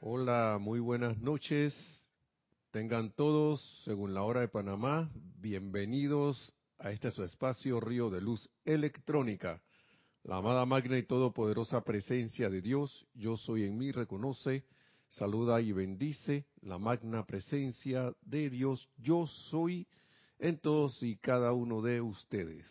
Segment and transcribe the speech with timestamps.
[0.00, 1.74] Hola, muy buenas noches.
[2.70, 8.46] Tengan todos, según la hora de Panamá, bienvenidos a este su espacio Río de Luz
[8.66, 9.62] Electrónica.
[10.22, 14.66] La amada magna y todopoderosa presencia de Dios, yo soy en mí, reconoce,
[15.08, 19.88] saluda y bendice la magna presencia de Dios, yo soy
[20.38, 22.66] en todos y cada uno de ustedes.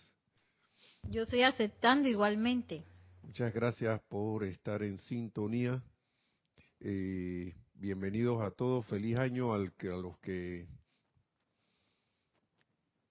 [1.09, 2.83] Yo estoy aceptando igualmente.
[3.23, 5.81] Muchas gracias por estar en sintonía.
[6.81, 8.85] Eh, bienvenidos a todos.
[8.87, 10.67] Feliz año al que, a los que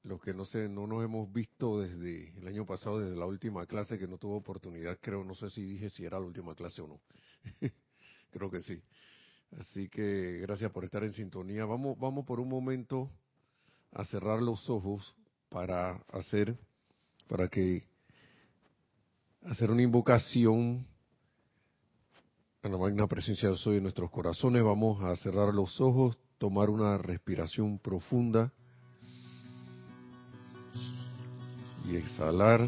[0.02, 3.64] los que no sé, no nos hemos visto desde el año pasado, desde la última
[3.66, 6.82] clase que no tuvo oportunidad, creo, no sé si dije si era la última clase
[6.82, 7.00] o no.
[8.30, 8.82] creo que sí.
[9.58, 11.64] Así que gracias por estar en sintonía.
[11.64, 13.10] Vamos, vamos por un momento
[13.92, 15.16] a cerrar los ojos
[15.48, 16.54] para hacer,
[17.28, 17.84] para que
[19.42, 20.86] hacer una invocación
[22.64, 24.64] a la magna presencia de Soy en nuestros corazones.
[24.64, 28.50] Vamos a cerrar los ojos, tomar una respiración profunda
[31.84, 32.66] y exhalar.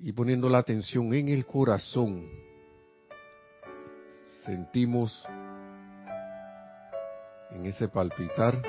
[0.00, 2.28] Y poniendo la atención en el corazón,
[4.44, 5.24] sentimos
[7.52, 8.60] en ese palpitar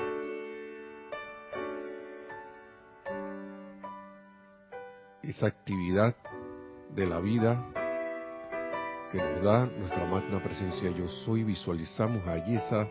[5.24, 6.14] esa actividad
[6.98, 7.64] de la vida
[9.12, 10.90] que nos da nuestra magna presencia.
[10.90, 12.88] Yo soy, visualizamos allí esa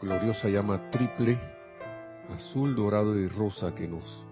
[0.00, 1.38] gloriosa llama triple,
[2.34, 4.24] azul, dorado y rosa que nos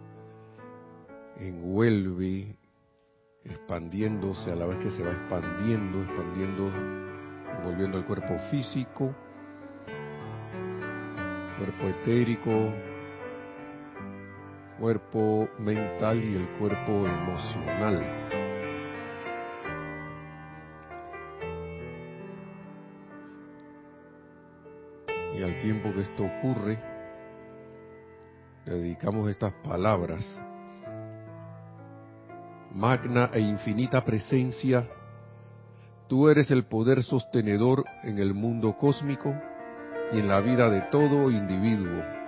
[1.37, 2.56] envuelve,
[3.44, 6.72] expandiéndose a la vez que se va expandiendo, expandiendo,
[7.59, 9.15] envolviendo el cuerpo físico,
[11.59, 12.72] cuerpo etérico,
[14.81, 18.03] cuerpo mental y el cuerpo emocional.
[25.37, 26.78] Y al tiempo que esto ocurre,
[28.65, 30.25] dedicamos estas palabras.
[32.72, 34.88] Magna e infinita presencia,
[36.09, 39.34] tú eres el poder sostenedor en el mundo cósmico
[40.15, 42.19] y en la vida de todo individuo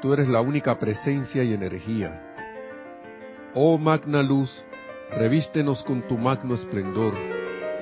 [0.00, 2.22] Tú eres la única presencia y energía.
[3.54, 4.64] Oh magna luz,
[5.10, 7.14] revístenos con tu magno esplendor,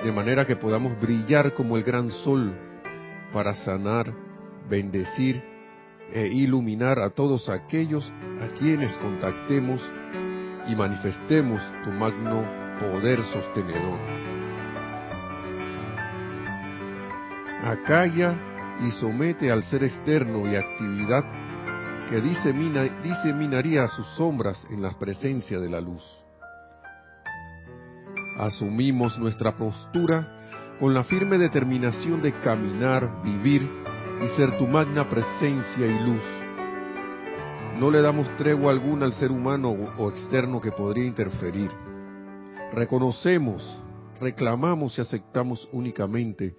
[0.04, 2.54] de manera que podamos brillar como el gran sol
[3.32, 4.12] para sanar,
[4.68, 5.42] bendecir
[6.12, 9.82] e iluminar a todos aquellos a quienes contactemos
[10.68, 12.46] y manifestemos tu magno
[12.78, 13.98] poder sostenedor.
[17.64, 18.38] Acalla
[18.86, 21.24] y somete al ser externo y actividad
[22.14, 26.04] que disemina, diseminaría sus sombras en la presencia de la luz.
[28.38, 33.68] Asumimos nuestra postura con la firme determinación de caminar, vivir
[34.22, 36.22] y ser tu magna presencia y luz.
[37.80, 41.72] No le damos tregua alguna al ser humano o externo que podría interferir.
[42.74, 43.82] Reconocemos,
[44.20, 46.56] reclamamos y aceptamos únicamente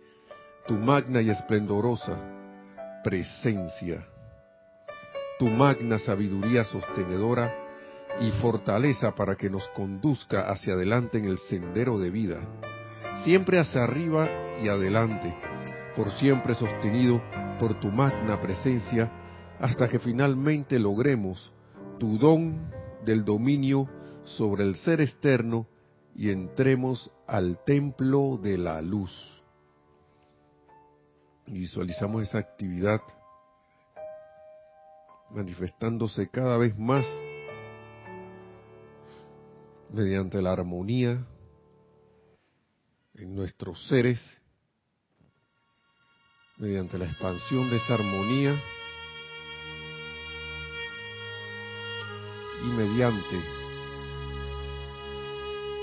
[0.67, 2.19] tu magna y esplendorosa
[3.05, 4.05] presencia
[5.37, 7.53] tu magna sabiduría sostenedora
[8.21, 12.39] y fortaleza para que nos conduzca hacia adelante en el sendero de vida,
[13.23, 14.29] siempre hacia arriba
[14.61, 15.35] y adelante,
[15.95, 17.21] por siempre sostenido
[17.59, 19.11] por tu magna presencia,
[19.59, 21.51] hasta que finalmente logremos
[21.99, 22.71] tu don
[23.03, 23.89] del dominio
[24.23, 25.67] sobre el ser externo
[26.15, 29.11] y entremos al templo de la luz.
[31.47, 33.01] Visualizamos esa actividad
[35.35, 37.05] manifestándose cada vez más
[39.91, 41.27] mediante la armonía
[43.15, 44.21] en nuestros seres,
[46.57, 48.61] mediante la expansión de esa armonía
[52.63, 53.35] y mediante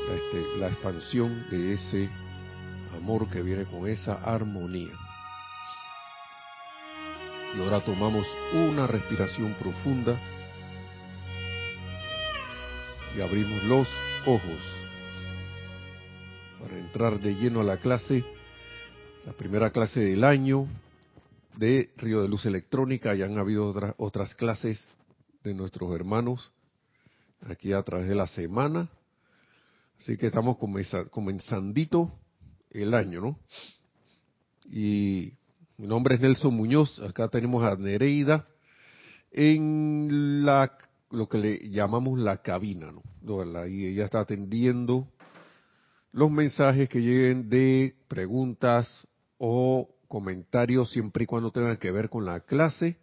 [0.09, 2.09] la, este, expansión de ese
[2.97, 5.12] amor que viene con esa armonía.
[7.55, 10.19] Y ahora tomamos una respiración profunda
[13.15, 13.89] y abrimos los
[14.27, 14.59] ojos
[16.59, 18.25] para entrar de lleno a la clase,
[19.27, 20.67] la primera clase del año
[21.57, 23.15] de Río de Luz Electrónica.
[23.15, 24.89] Ya han habido otras, clases
[25.45, 26.51] de nuestros hermanos
[27.47, 28.89] aquí a través de la semana.
[29.99, 32.11] Así que estamos comenzandito
[32.71, 33.39] el año, ¿no?
[34.71, 35.35] Y
[35.79, 38.47] mi nombre es Nelson Muñoz, acá tenemos a Nereida
[39.31, 40.77] en la
[41.11, 43.03] lo que le llamamos la cabina, ¿no?
[43.65, 45.09] Ella está atendiendo
[46.13, 49.07] los mensajes que lleguen de preguntas
[49.39, 52.97] o comentarios siempre y cuando tengan que ver con la clase.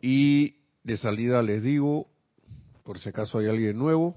[0.00, 2.08] Y de salida les digo,
[2.82, 4.16] por si acaso hay alguien nuevo,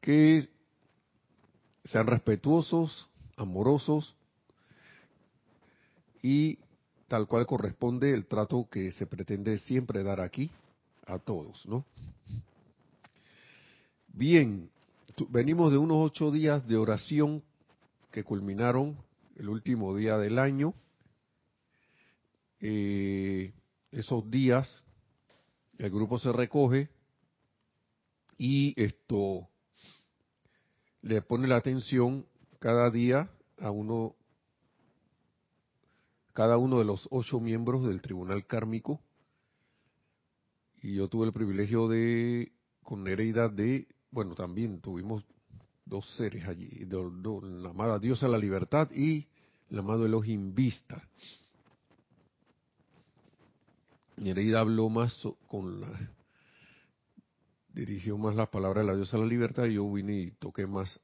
[0.00, 0.48] que
[1.84, 4.16] sean respetuosos, amorosos
[6.24, 6.58] y
[7.06, 10.50] tal cual corresponde el trato que se pretende siempre dar aquí
[11.04, 11.84] a todos, ¿no?
[14.08, 14.70] Bien,
[15.28, 17.42] venimos de unos ocho días de oración
[18.10, 18.96] que culminaron
[19.36, 20.72] el último día del año.
[22.58, 23.52] Eh,
[23.92, 24.82] esos días
[25.76, 26.88] el grupo se recoge
[28.38, 29.46] y esto
[31.02, 32.24] le pone la atención
[32.60, 33.28] cada día
[33.60, 34.16] a uno
[36.34, 39.00] cada uno de los ocho miembros del tribunal kármico.
[40.82, 42.52] Y yo tuve el privilegio de
[42.82, 45.24] con Nereida de bueno también tuvimos
[45.86, 49.26] dos seres allí la amada diosa la libertad y
[49.70, 51.08] el amado Elohim Vista.
[54.16, 55.16] Nereida habló más
[55.48, 56.10] con la
[57.72, 61.00] dirigió más las palabras de la diosa la libertad y yo vine y toqué más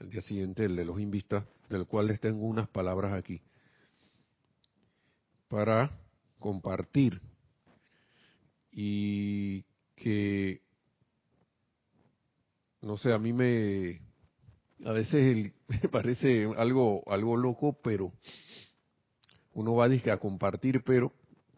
[0.00, 3.40] el día siguiente el de los invistas, del cual les tengo unas palabras aquí
[5.48, 5.90] para
[6.38, 7.20] compartir
[8.70, 9.64] y
[9.96, 10.60] que
[12.82, 14.00] no sé a mí me
[14.84, 18.12] a veces me parece algo algo loco pero
[19.54, 21.12] uno va a, a compartir pero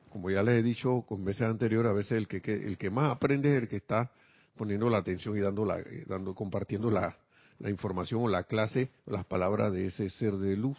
[0.09, 3.11] como ya les he dicho con veces anteriores a veces el que, el que más
[3.11, 4.11] aprende es el que está
[4.57, 7.17] poniendo la atención y dando, la, eh, dando compartiendo la,
[7.61, 10.77] la información o la clase, las palabras de ese ser de luz.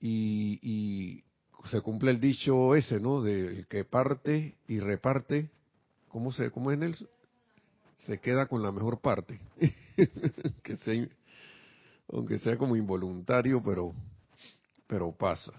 [0.00, 1.22] Y,
[1.70, 3.22] se cumple el dicho ese, ¿no?
[3.22, 5.50] De que parte y reparte,
[6.08, 6.96] ¿cómo, se, cómo es él?
[8.06, 9.40] Se queda con la mejor parte.
[10.62, 11.08] que sea,
[12.08, 13.94] aunque sea como involuntario, pero,
[14.86, 15.52] pero pasa.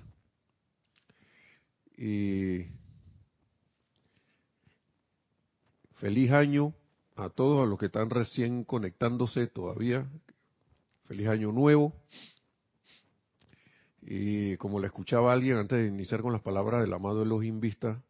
[1.97, 2.67] Y
[5.97, 6.75] Feliz año
[7.15, 10.07] a todos, a los que están recién conectándose todavía.
[11.07, 11.93] Feliz año nuevo.
[14.09, 18.01] Y como le escuchaba alguien antes de iniciar con las palabras del amado Elohim Vista,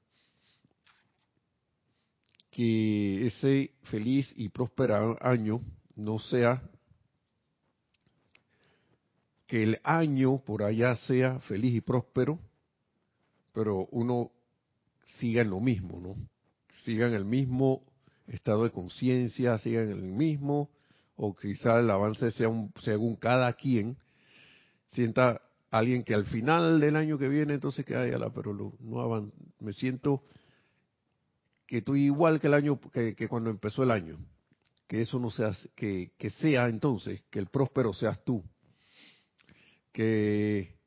[2.51, 5.59] que ese feliz y próspero año
[5.95, 6.61] no sea
[9.47, 12.39] que el año por allá sea feliz y próspero,
[13.51, 14.31] pero uno
[15.17, 16.15] siga en lo mismo, ¿no?
[16.83, 17.81] sigan el mismo
[18.27, 20.69] estado de conciencia, sigan el mismo,
[21.15, 23.97] o quizá el avance sea un, según cada quien,
[24.85, 25.41] sienta
[25.71, 29.73] alguien que al final del año que viene, entonces que haya la, pero no me
[29.73, 30.23] siento
[31.65, 34.17] que estoy igual que el año, que, cuando empezó el año,
[34.87, 38.43] que eso no sea, que, que sea entonces, que el próspero seas tú,
[39.91, 40.77] que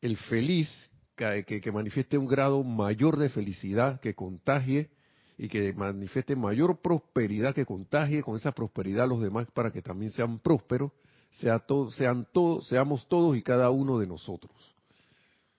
[0.00, 0.68] el feliz,
[1.14, 4.90] que, que manifieste un grado mayor de felicidad, que contagie
[5.36, 9.82] y que manifieste mayor prosperidad, que contagie con esa prosperidad a los demás para que
[9.82, 10.90] también sean prósperos,
[11.30, 11.62] sea
[11.96, 14.52] sean todos, seamos todos y cada uno de nosotros.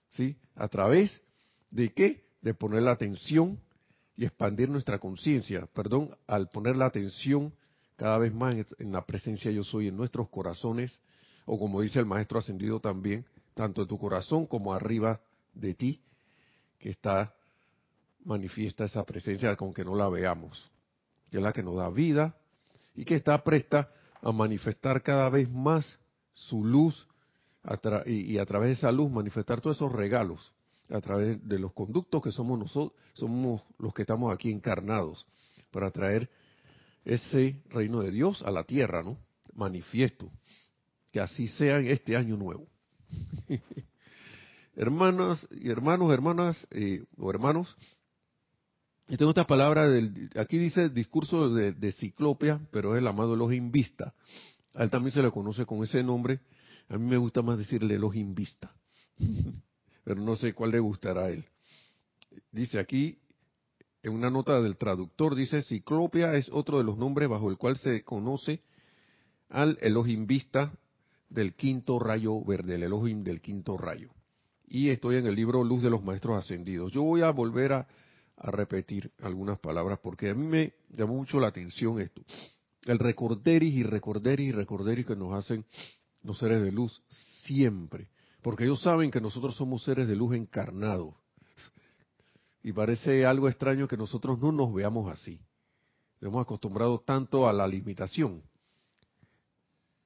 [0.10, 0.36] ¿Sí?
[0.56, 1.22] ¿A través
[1.70, 2.24] de qué?
[2.42, 3.60] De poner la atención
[4.16, 7.54] y expandir nuestra conciencia, perdón, al poner la atención
[7.96, 11.00] cada vez más en la presencia yo soy en nuestros corazones,
[11.46, 15.22] o como dice el maestro ascendido también, tanto en tu corazón como arriba
[15.54, 16.02] de ti,
[16.80, 17.34] que está
[18.24, 20.70] manifiesta esa presencia aunque no la veamos,
[21.30, 22.36] que es la que nos da vida
[22.96, 26.00] y que está presta a manifestar cada vez más
[26.34, 27.08] su luz
[28.06, 30.54] y, a través de esa luz manifestar todos esos regalos
[30.90, 35.26] a través de los conductos que somos nosotros, somos los que estamos aquí encarnados
[35.72, 36.30] para traer
[37.06, 39.18] ese reino de Dios a la tierra, ¿no?
[39.54, 40.32] Manifiesto.
[41.12, 42.68] Que así sea en este año nuevo.
[44.76, 47.76] Hermanas y hermanos, hermanas eh, o hermanos,
[49.10, 53.72] y tengo estas palabras, del, aquí dice discurso de, Ciclopia, pero es el amado Elohim
[53.72, 54.14] Vista.
[54.76, 56.42] A él también se le conoce con ese nombre.
[56.88, 58.72] A mí me gusta más decirle Elohim Vista.
[60.04, 61.44] pero no sé cuál le gustará a él.
[62.52, 63.18] Dice aquí,
[64.04, 67.78] en una nota del traductor, dice, Ciclopia es otro de los nombres bajo el cual
[67.78, 68.62] se conoce
[69.50, 70.72] al Elohim Vista
[71.30, 74.12] del quinto rayo verde, el Elohim del quinto rayo.
[74.68, 76.92] Y estoy en el libro Luz de los Maestros Ascendidos.
[76.92, 77.88] Yo voy a volver a
[78.40, 82.22] a repetir algunas palabras porque a mí me llamó mucho la atención esto.
[82.86, 85.66] El recorderis y recorderis y recorderis que nos hacen
[86.24, 87.04] los seres de luz
[87.44, 88.10] siempre.
[88.42, 91.14] Porque ellos saben que nosotros somos seres de luz encarnados.
[92.64, 95.40] Y parece algo extraño que nosotros no nos veamos así.
[96.22, 98.42] Hemos acostumbrado tanto a la limitación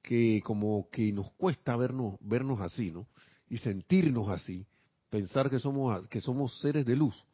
[0.02, 3.06] que como que nos cuesta vernos, vernos así, ¿no?
[3.48, 4.66] Y sentirnos así,
[5.08, 7.24] pensar que somos, que somos seres de luz.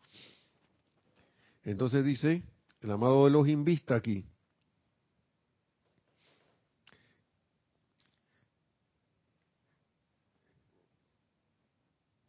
[1.70, 2.42] Entonces dice,
[2.80, 4.24] el amado de los invista aquí,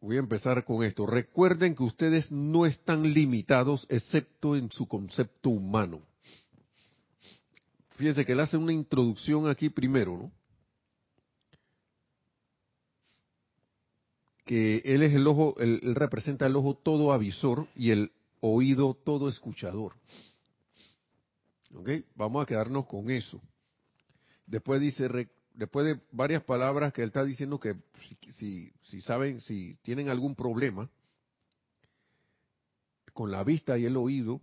[0.00, 1.06] Voy a empezar con esto.
[1.06, 6.02] Recuerden que ustedes no están limitados excepto en su concepto humano.
[7.90, 10.32] Fíjense que él hace una introducción aquí primero, ¿no?
[14.44, 18.10] Que él es el ojo, él, representa el ojo todo avisor y el
[18.42, 19.94] oído todo escuchador.
[21.74, 21.88] ¿Ok?
[22.16, 23.40] Vamos a quedarnos con eso.
[24.46, 25.08] Después dice,
[25.54, 27.76] después de varias palabras que él está diciendo que
[28.32, 30.90] si, saben, si tienen algún problema
[33.14, 34.40] con la vista y el oído,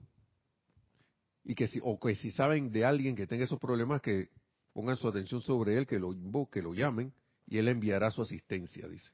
[1.43, 4.29] y que si, o que si saben de alguien que tenga esos problemas, que
[4.71, 7.11] pongan su atención sobre él, que lo invoque, lo llamen,
[7.47, 9.11] y él enviará su asistencia, dice.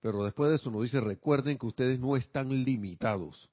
[0.00, 3.50] Pero después de eso nos dice, recuerden que ustedes no están limitados,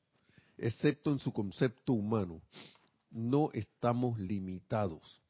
[0.58, 2.42] excepto en su concepto humano.
[3.12, 5.22] No estamos limitados.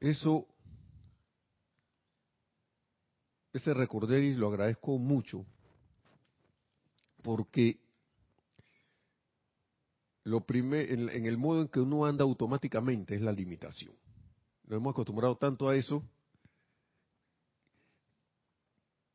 [0.00, 0.46] Eso,
[3.52, 5.44] ese recordé y lo agradezco mucho,
[7.22, 7.78] porque
[10.24, 13.94] lo primer, en, el modo en que uno anda automáticamente es la limitación.
[14.64, 16.02] Nos hemos acostumbrado tanto a eso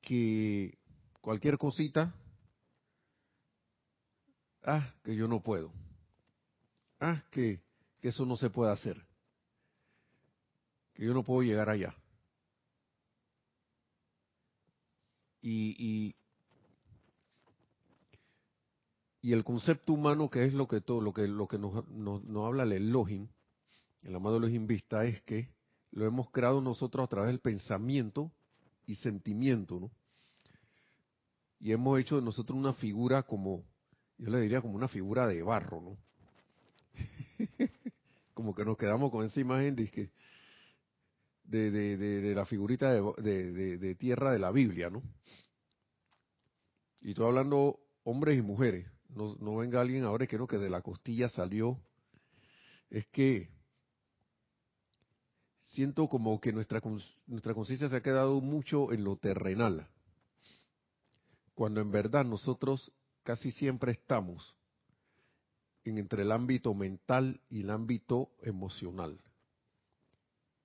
[0.01, 0.77] que
[1.21, 2.13] cualquier cosita,
[4.65, 5.71] ah, que yo no puedo,
[6.99, 7.61] ah, que,
[8.01, 9.03] eso no se puede hacer
[10.95, 11.93] que yo no puedo llegar allá.
[15.41, 16.15] Y,
[19.21, 22.45] y, el concepto humano, que es lo que todo, lo que, lo que nos, nos,
[22.45, 23.27] habla el Elohim,
[24.03, 25.49] el amado Elohim Vista, es que
[25.91, 28.31] lo hemos creado nosotros a través del pensamiento
[28.85, 29.91] y sentimiento, ¿no?
[31.59, 33.63] Y hemos hecho de nosotros una figura como,
[34.17, 35.97] yo le diría como una figura de barro, ¿no?
[38.33, 40.09] como que nos quedamos con esa imagen de
[41.43, 45.03] de, la figurita de, tierra de la Biblia, ¿no?
[47.01, 48.87] Y estoy hablando hombres y mujeres.
[49.09, 51.79] No, no venga alguien ahora que no, que de la costilla salió.
[52.89, 53.49] Es que
[55.59, 56.81] siento como que nuestra,
[57.27, 59.87] nuestra conciencia se ha quedado mucho en lo terrenal.
[61.53, 62.91] Cuando en verdad nosotros
[63.25, 64.55] casi siempre estamos
[65.83, 69.19] en entre el ámbito mental y el ámbito emocional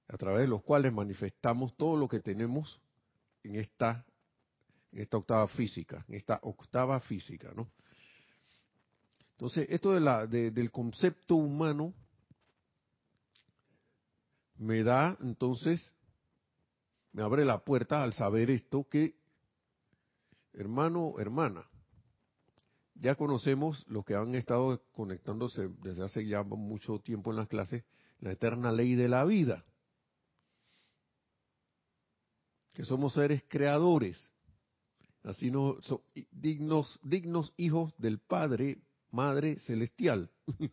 [0.08, 2.80] a través de los cuales manifestamos todo lo que tenemos
[3.44, 4.04] en esta,
[5.12, 7.70] octava física, en esta octava física, ¿no?
[9.32, 11.94] Entonces, esto de la, del concepto humano
[14.56, 15.94] me da, entonces,
[17.12, 19.14] me abre la puerta al saber esto que,
[20.52, 21.69] hermano, hermana,
[23.00, 27.84] ya conocemos los que han estado conectándose desde hace ya mucho tiempo en las clases,
[28.20, 29.64] la eterna ley de la vida
[32.72, 34.30] que somos seres creadores,
[35.24, 35.76] así no
[36.30, 38.78] dignos dignos hijos del Padre,
[39.10, 40.30] Madre celestial.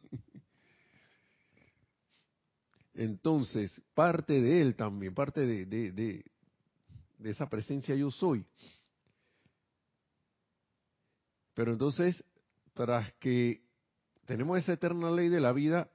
[2.93, 6.23] Entonces, parte de él también, parte de, de, de,
[7.17, 8.45] de esa presencia yo soy.
[11.57, 12.23] Pero entonces,
[12.75, 13.63] tras que
[14.27, 15.89] tenemos esa eterna ley de la vida,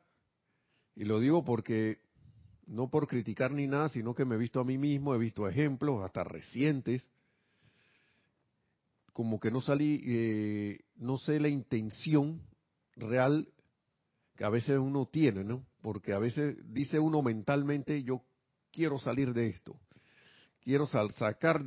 [0.96, 2.00] y lo digo porque
[2.66, 5.48] no por criticar ni nada, sino que me he visto a mí mismo, he visto
[5.48, 7.08] ejemplos, hasta recientes,
[9.12, 12.42] como que no salí, eh, no sé la intención
[12.96, 13.46] real
[14.34, 15.64] que a veces uno tiene, ¿no?
[15.80, 18.24] Porque a veces dice uno mentalmente, yo
[18.72, 19.78] quiero salir de esto,
[20.60, 21.62] quiero sacar,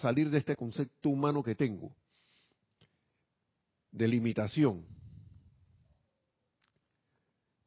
[0.00, 1.94] salir de este concepto humano que tengo,
[3.96, 4.84] de limitación.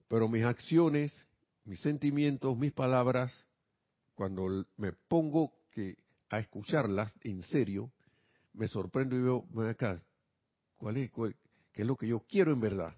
[0.07, 1.13] Pero mis acciones
[1.69, 3.45] mis sentimientos, mis palabras,
[4.15, 5.97] cuando me pongo que
[6.31, 7.91] a escucharlas en serio,
[8.53, 10.01] me sorprendo y veo, acá,
[10.77, 12.95] ¿cuál es, qué es lo que yo quiero en verdad?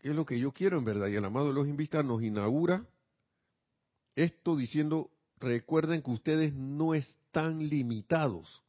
[0.00, 1.08] ¿Qué es lo que yo quiero en verdad?
[1.08, 2.86] Y el amado los invistas nos inaugura
[4.14, 5.10] esto diciendo,
[5.40, 8.62] recuerden que ustedes no están limitados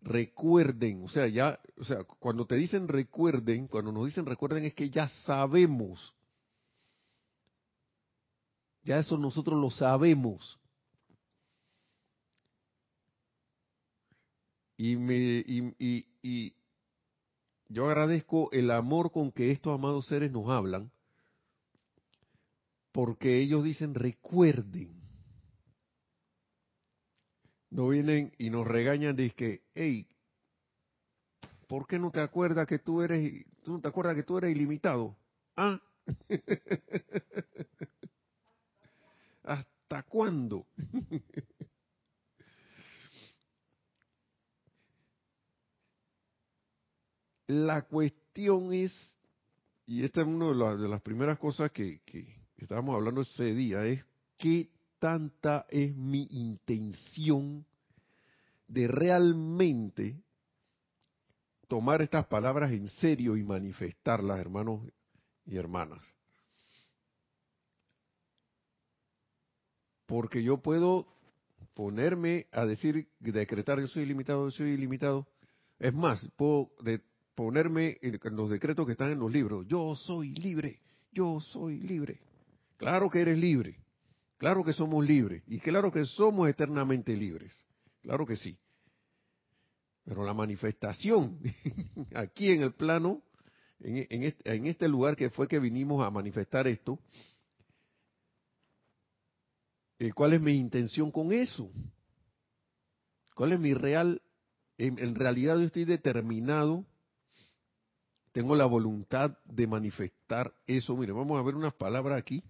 [0.00, 4.74] recuerden, o sea, ya, o sea, cuando te dicen recuerden, cuando nos dicen recuerden es
[4.74, 6.14] que ya sabemos.
[8.84, 10.58] Ya eso nosotros lo sabemos.
[14.76, 16.54] Y, me, y, y, y
[17.68, 20.90] yo agradezco el amor con que estos amados seres nos hablan,
[22.92, 24.97] porque ellos dicen recuerden.
[27.70, 30.08] No vienen y nos regañan de que, hey,
[31.66, 34.56] ¿por qué no te acuerdas que tú eres, tú no te acuerdas que tú eres
[34.56, 35.14] ilimitado?
[35.56, 35.78] Ah,
[39.42, 40.66] ¿hasta cuándo?
[47.48, 48.92] La cuestión es,
[49.86, 52.26] y esta es una de, las primeras cosas que, que
[52.58, 54.04] estábamos hablando ese día, es
[54.36, 57.64] qué tanta es mi intención
[58.66, 60.20] de realmente
[61.68, 64.80] tomar estas palabras en serio y manifestarlas, hermanos
[65.46, 66.02] y hermanas.
[70.06, 71.06] Porque yo puedo
[71.74, 75.28] ponerme a decir, decretar, yo soy ilimitado, yo soy ilimitado.
[75.78, 76.70] Es más, puedo
[77.34, 79.66] ponerme en, los decretos que están en los libros.
[79.68, 80.80] Yo soy libre,
[81.12, 82.20] yo soy libre.
[82.78, 83.78] Claro que eres libre.
[84.38, 85.42] Claro que somos libres.
[85.46, 87.52] Y claro que somos eternamente libres.
[88.02, 88.56] Claro que sí.
[90.04, 91.38] Pero la manifestación
[92.14, 93.22] aquí en el plano,
[93.80, 96.98] en, este, en este lugar que fue que vinimos a manifestar esto,
[100.14, 101.70] ¿cuál es mi intención con eso?
[103.34, 104.22] ¿Cuál es mi real?
[104.80, 106.86] en realidad yo estoy determinado
[108.38, 110.96] tengo la voluntad de manifestar eso.
[110.96, 112.44] Mire, vamos a ver unas palabras aquí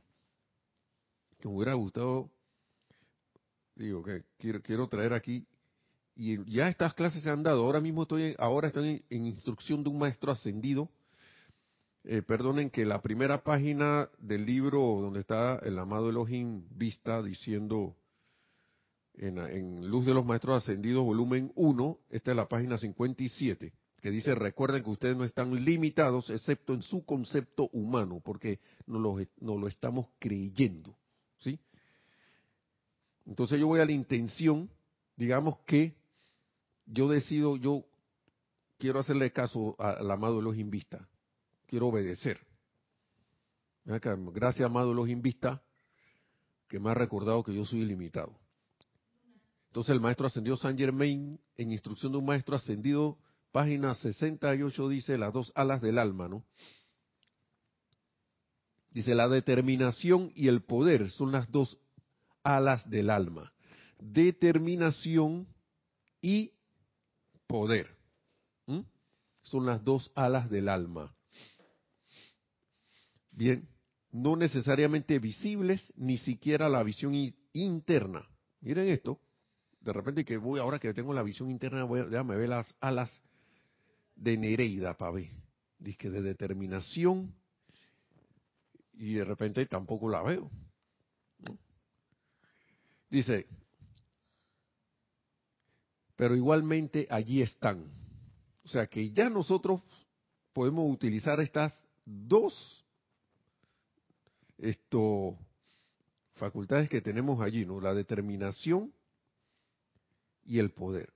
[1.38, 2.30] que me hubiera gustado,
[3.74, 5.46] digo, que quiero, traer aquí.
[6.14, 7.64] Y ya estas clases se han dado.
[7.64, 10.88] Ahora mismo estoy, ahora estoy en, instrucción de un maestro ascendido.
[12.04, 17.96] Eh, perdonen que la primera página del libro donde está el amado Elohim Vista diciendo
[19.14, 24.34] en, Luz de los Maestros Ascendidos, volumen 1, esta es la página 57 que dice,
[24.34, 29.58] recuerden que ustedes no están limitados excepto en su concepto humano, porque no lo, no
[29.58, 30.96] lo estamos creyendo,
[31.38, 31.58] ¿sí?
[33.26, 34.70] Entonces yo voy a la intención,
[35.16, 35.94] digamos que
[36.86, 37.84] yo decido, yo
[38.78, 41.08] quiero hacerle caso al amado los Vista,
[41.66, 42.40] quiero obedecer.
[43.84, 45.62] Gracias, amado los Vista,
[46.68, 48.38] que me ha recordado que yo soy ilimitado.
[49.68, 53.18] Entonces el maestro ascendido San Germain, en instrucción de un maestro ascendido,
[53.52, 56.44] página 68 dice las dos alas del alma, ¿no?
[58.90, 61.78] Dice, la determinación y el poder son las dos
[62.42, 63.52] alas del alma.
[63.98, 65.46] Determinación
[66.20, 66.52] y
[67.46, 67.96] poder.
[69.42, 71.14] Son las dos alas del alma.
[73.30, 73.66] Bien,
[74.10, 77.14] no necesariamente visibles, ni siquiera la visión
[77.52, 78.28] interna.
[78.60, 79.20] Miren esto.
[79.80, 83.22] De repente que voy, ahora que tengo la visión interna, voy, déjame ver las alas
[84.16, 85.30] de Nereida, ver,
[85.78, 87.32] Dice de determinación
[88.98, 90.50] y de repente tampoco la veo.
[93.08, 93.46] Dice,
[96.16, 97.90] pero igualmente allí están.
[98.64, 99.82] O sea que ya nosotros
[100.52, 101.72] podemos utilizar estas
[102.04, 102.84] dos
[104.58, 105.38] esto,
[106.34, 107.80] facultades que tenemos allí, ¿no?
[107.80, 108.92] La determinación
[110.44, 111.12] y el poder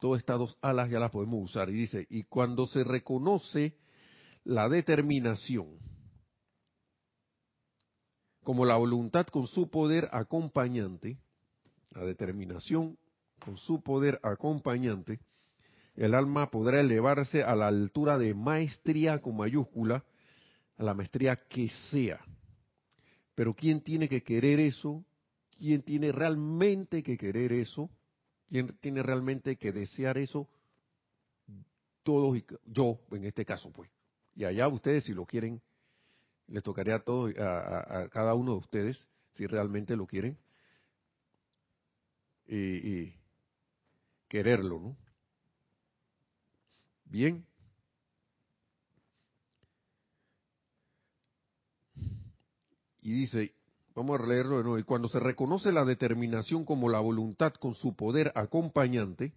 [0.00, 1.68] todas estas dos alas ya las podemos usar.
[1.70, 3.76] Y dice, y cuando se reconoce
[4.50, 5.78] la determinación
[8.42, 11.18] como la voluntad con su poder acompañante,
[11.90, 12.98] la determinación
[13.38, 15.20] con su poder acompañante,
[15.94, 20.04] el alma podrá elevarse a la altura de maestría con mayúscula,
[20.78, 22.18] a la maestría que sea.
[23.36, 25.04] Pero ¿quién tiene que querer eso?
[25.56, 27.88] ¿Quién tiene realmente que querer eso?
[28.48, 30.48] ¿Quién tiene realmente que desear eso?
[32.02, 33.88] Todos y yo, en este caso, pues.
[34.34, 35.60] Y allá ustedes, si lo quieren,
[36.46, 40.38] les tocaría a todos, a, cada uno de ustedes, si realmente lo quieren,
[42.46, 43.14] y,
[44.28, 44.96] quererlo, ¿no?
[47.04, 47.44] Bien.
[53.02, 53.54] Y dice,
[53.94, 54.78] Vamos a leerlo de nuevo.
[54.78, 59.34] Y cuando se reconoce la determinación como la voluntad con su poder acompañante,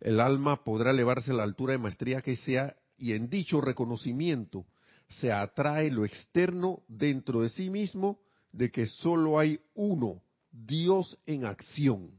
[0.00, 4.66] el alma podrá elevarse a la altura de maestría que sea y en dicho reconocimiento
[5.08, 8.20] se atrae lo externo dentro de sí mismo
[8.52, 12.10] de que solo hay uno, Dios en acción.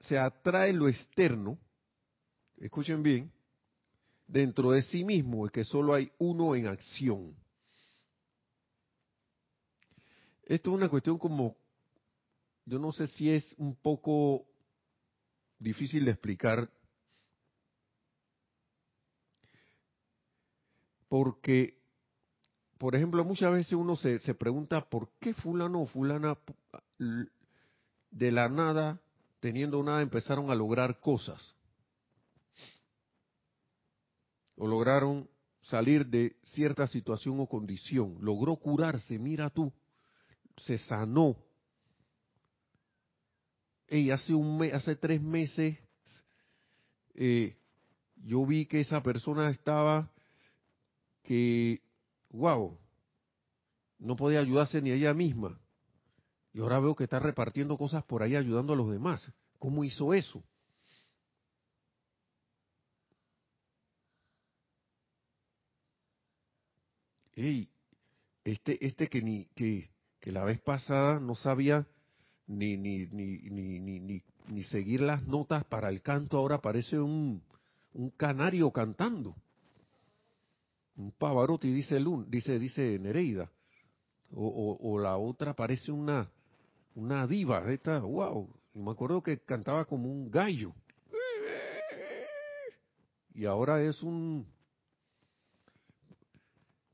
[0.00, 1.56] Se, atrae lo externo,
[2.58, 3.32] escuchen bien,
[4.26, 7.34] dentro de sí mismo de que solo hay uno en acción.
[10.44, 11.56] Esto es una cuestión como
[12.64, 14.46] yo no sé si es un poco
[15.58, 16.68] difícil de explicar
[21.12, 21.76] porque,
[22.78, 26.38] por ejemplo, muchas veces uno se, se pregunta por qué fulano o fulana
[28.10, 28.98] de la nada,
[29.38, 31.54] teniendo nada, empezaron a lograr cosas.
[34.56, 35.28] O lograron
[35.60, 38.16] salir de cierta situación o condición.
[38.22, 39.70] Logró curarse, mira tú,
[40.64, 41.36] se sanó,
[43.86, 45.76] y hace un mes, hace tres meses,
[47.14, 47.54] eh,
[48.16, 50.10] yo vi que esa persona estaba
[51.22, 51.80] que,
[52.30, 52.78] wow,
[53.98, 55.58] no podía ayudarse ni ella misma.
[56.52, 59.32] Y ahora veo que está repartiendo cosas por ahí ayudando a los demás.
[59.58, 60.42] ¿Cómo hizo eso?
[67.34, 67.70] Ey,
[68.44, 71.86] este, este que ni, que, que la vez pasada no sabía
[72.46, 77.42] ni, ni, ni, ni, ni, ni, seguir las notas para el canto, ahora parece un,
[77.94, 79.34] un canario cantando.
[80.96, 83.50] Un Pavarotti, dice, Lun, dice, dice Nereida.
[84.34, 86.30] O, o, la otra parece una,
[86.94, 88.48] una diva, esta, wow.
[88.74, 90.74] Me acuerdo que cantaba como un gallo.
[93.34, 94.46] Y ahora es un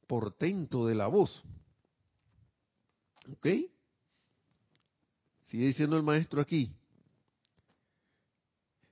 [0.06, 1.44] portento de la voz.
[3.30, 3.46] ¿Ok?
[5.44, 6.72] Sigue diciendo el maestro aquí.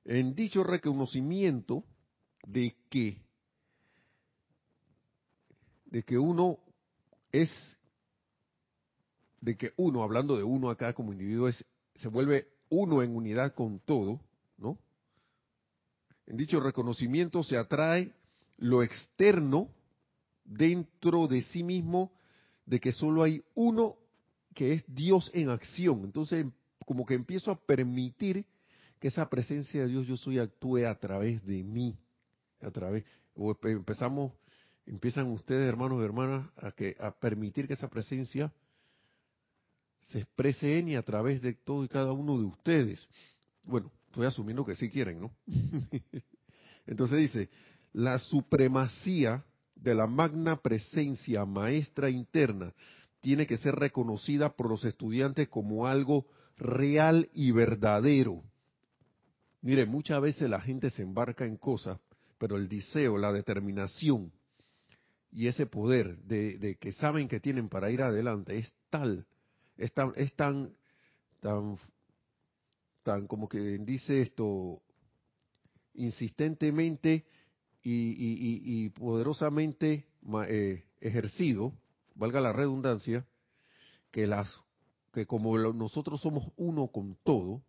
[0.04, 1.84] En dicho reconocimiento
[2.46, 3.25] de que
[5.96, 6.58] de que uno
[7.32, 7.50] es
[9.40, 13.54] de que uno, hablando de uno acá como individuo, es, se vuelve uno en unidad
[13.54, 14.20] con todo,
[14.58, 14.76] ¿no?
[16.26, 18.12] En dicho reconocimiento se atrae
[18.58, 19.70] lo externo
[20.44, 22.12] dentro de sí mismo
[22.66, 23.96] de que solo hay uno
[24.52, 26.04] que es Dios en acción.
[26.04, 26.44] Entonces,
[26.84, 28.44] como que empiezo a permitir
[29.00, 31.96] que esa presencia de Dios yo soy actúe a través de mí,
[32.60, 33.02] a través
[33.34, 34.34] o empezamos
[34.86, 38.52] empiezan ustedes hermanos y hermanas a que a permitir que esa presencia
[40.10, 43.06] se exprese en y a través de todo y cada uno de ustedes.
[43.66, 45.32] Bueno, estoy asumiendo que sí quieren, ¿no?
[46.86, 47.50] Entonces dice,
[47.92, 49.44] la supremacía
[49.74, 52.72] de la magna presencia maestra interna
[53.20, 58.44] tiene que ser reconocida por los estudiantes como algo real y verdadero.
[59.62, 61.98] Mire, muchas veces la gente se embarca en cosas,
[62.38, 64.30] pero el deseo, la determinación
[65.36, 69.26] y ese poder de, que saben que tienen para ir adelante es tal,
[69.76, 70.74] es tan, es tan,
[71.40, 71.76] tan,
[73.02, 74.80] tan como que dice esto,
[75.92, 77.26] insistentemente
[77.82, 80.06] y, poderosamente
[80.48, 81.74] eh, ejercido,
[82.14, 83.26] valga la redundancia,
[84.10, 84.58] que las
[85.12, 87.60] que como nosotros somos uno con todo,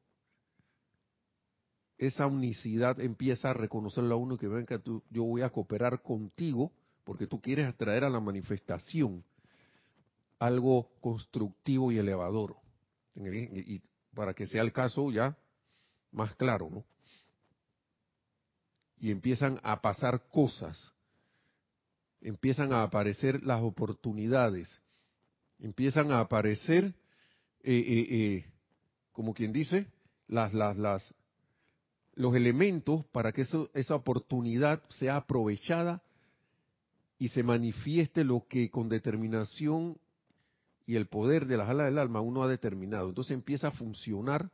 [1.97, 6.71] esa unicidad empieza a reconocerlo a uno que ven que yo voy a cooperar contigo
[7.07, 9.23] porque tú quieres atraer a la manifestación
[10.39, 12.57] algo constructivo y elevador.
[13.15, 13.81] Y
[14.13, 15.37] para que sea el caso ya
[16.11, 16.83] más claro, ¿no?
[18.99, 20.91] Y empiezan a pasar cosas
[22.19, 24.81] empiezan a aparecer las oportunidades,
[25.59, 26.93] empiezan a aparecer,
[27.63, 28.45] eh, eh, eh,
[29.13, 29.87] como quien dice,
[30.27, 31.13] las, las, las,
[32.15, 36.01] los elementos para que esa oportunidad sea aprovechada
[37.19, 39.97] y se manifieste lo que con determinación
[40.85, 43.09] y el poder de las alas del alma uno ha determinado.
[43.09, 44.51] Entonces empieza a funcionar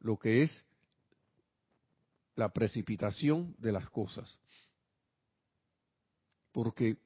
[0.00, 0.66] lo que es
[2.34, 4.38] la precipitación de las cosas
[6.52, 6.98] porque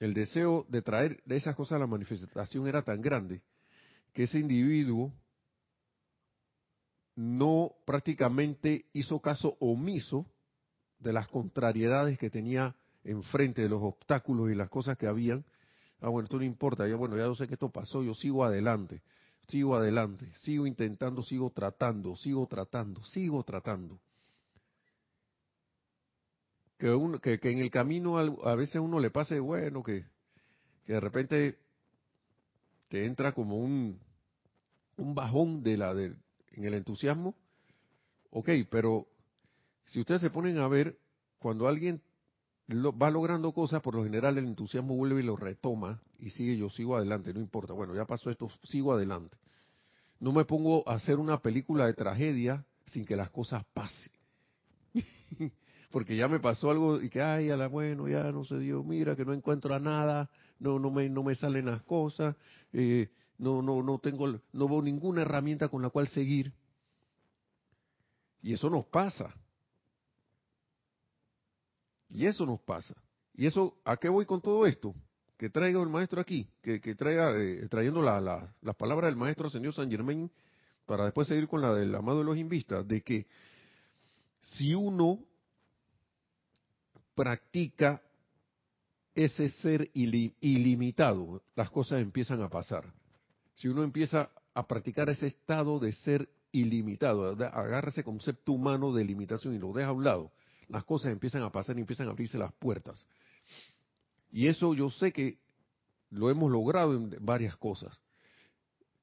[0.00, 3.42] el deseo de traer de esas cosas a la manifestación era tan grande
[4.12, 5.12] que ese individuo
[7.16, 10.26] no prácticamente hizo caso omiso
[10.98, 15.44] de las contrariedades que tenía enfrente, de los obstáculos y las cosas que habían.
[16.00, 18.44] Ah, bueno, esto no importa, ya bueno, ya yo sé que esto pasó, yo sigo
[18.44, 19.02] adelante,
[19.48, 23.98] sigo adelante, sigo intentando, sigo tratando, sigo tratando, sigo tratando
[26.78, 30.04] que, que, en el camino a, veces uno le pase, bueno, que,
[30.84, 31.58] que de repente
[32.88, 33.98] te entra como un,
[34.96, 36.14] un bajón de la de,
[36.52, 37.34] en el entusiasmo.
[38.30, 39.08] Ok, pero
[39.88, 40.98] si ustedes se ponen a ver,
[41.38, 42.02] cuando alguien
[42.70, 46.68] va logrando cosas, por lo general el entusiasmo vuelve y lo retoma y sigue, yo
[46.68, 49.38] sigo adelante, no importa, bueno, ya pasó esto, sigo adelante.
[50.20, 54.12] No me pongo a hacer una película de tragedia sin que las cosas pasen.
[55.90, 58.84] porque ya me pasó algo y que, ay, a la bueno, ya no se dio,
[58.84, 62.36] mira que no encuentro nada, no, no me, no me salen las cosas,
[62.74, 66.52] eh, no, no, no tengo, no veo ninguna herramienta con la cual seguir.
[68.42, 69.34] Y eso nos pasa.
[72.10, 72.94] Y eso nos pasa.
[73.34, 74.94] ¿Y eso a qué voy con todo esto?
[75.36, 79.48] Que traiga el maestro aquí, que, traiga, eh, trayendo la, la, las palabras del maestro
[79.48, 80.30] señor San Germain,
[80.86, 83.26] para después seguir con la del amado de los invistas, de que
[84.40, 85.20] si uno
[87.14, 88.02] practica
[89.14, 92.84] ese ser ilimitado, las cosas empiezan a pasar.
[93.54, 99.04] Si uno empieza a practicar ese estado de ser ilimitado, agarra ese concepto humano de
[99.04, 100.30] limitación y lo deja a un lado,
[100.68, 103.06] las cosas empiezan a pasar y empiezan a abrirse las puertas.
[104.30, 105.38] Y eso yo sé que
[106.10, 108.00] lo hemos logrado en varias cosas.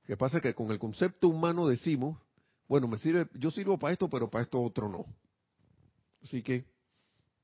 [0.05, 2.19] Que pasa que con el concepto humano decimos,
[2.67, 5.05] bueno, me sirve, yo sirvo para esto, pero para esto otro no.
[6.23, 6.65] Así que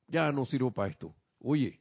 [0.08, 1.14] ya no sirvo para esto.
[1.40, 1.80] Oye,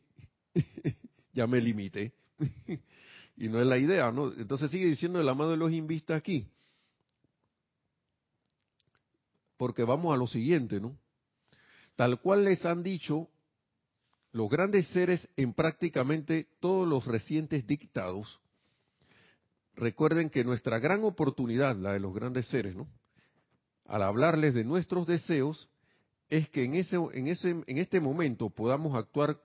[1.32, 2.12] ya me limité.
[3.36, 4.32] y no es la idea, ¿no?
[4.32, 6.46] Entonces sigue diciendo el amado de los invistas aquí.
[9.56, 10.96] Porque vamos a lo siguiente, ¿no?
[12.00, 13.28] Tal cual les han dicho
[14.32, 18.40] los grandes seres en prácticamente todos los recientes dictados,
[19.74, 22.74] recuerden que nuestra gran oportunidad, la de los grandes seres.
[23.84, 25.68] Al hablarles de nuestros deseos,
[26.30, 29.38] es que en, ese, en, ese, en este momento podamos actuar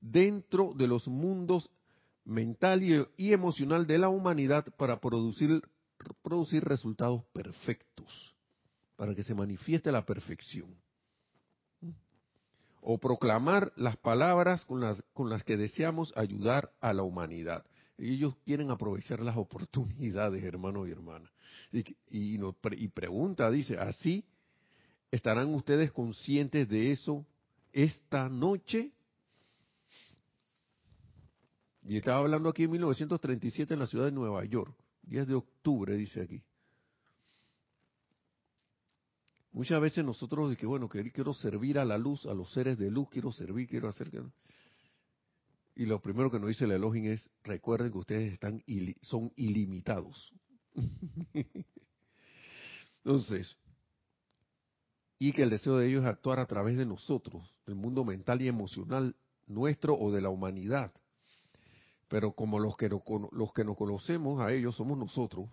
[0.00, 1.68] dentro de los mundos
[2.24, 5.60] mental y, y emocional de la humanidad para producir,
[6.22, 8.34] producir resultados perfectos,
[8.96, 10.74] para que se manifieste la perfección
[12.80, 17.64] o proclamar las palabras con las, con las que deseamos ayudar a la humanidad.
[17.98, 21.30] Ellos quieren aprovechar las oportunidades, hermanos y hermanas.
[21.72, 22.40] Y, y,
[22.72, 24.24] y pregunta, dice, ¿así
[25.10, 27.26] estarán ustedes conscientes de eso
[27.72, 28.92] esta noche?
[31.82, 35.96] Y estaba hablando aquí en 1937 en la ciudad de Nueva York, 10 de octubre,
[35.96, 36.42] dice aquí.
[39.58, 42.92] Muchas veces nosotros que bueno, que quiero servir a la luz, a los seres de
[42.92, 44.08] luz, quiero servir, quiero hacer
[45.74, 48.62] y lo primero que nos dice el Elohim es recuerden que ustedes están
[49.02, 50.32] son ilimitados.
[53.04, 53.56] Entonces,
[55.18, 58.40] y que el deseo de ellos es actuar a través de nosotros, del mundo mental
[58.40, 59.16] y emocional
[59.48, 60.92] nuestro o de la humanidad.
[62.06, 65.50] Pero como los que, no, los que nos conocemos a ellos somos nosotros,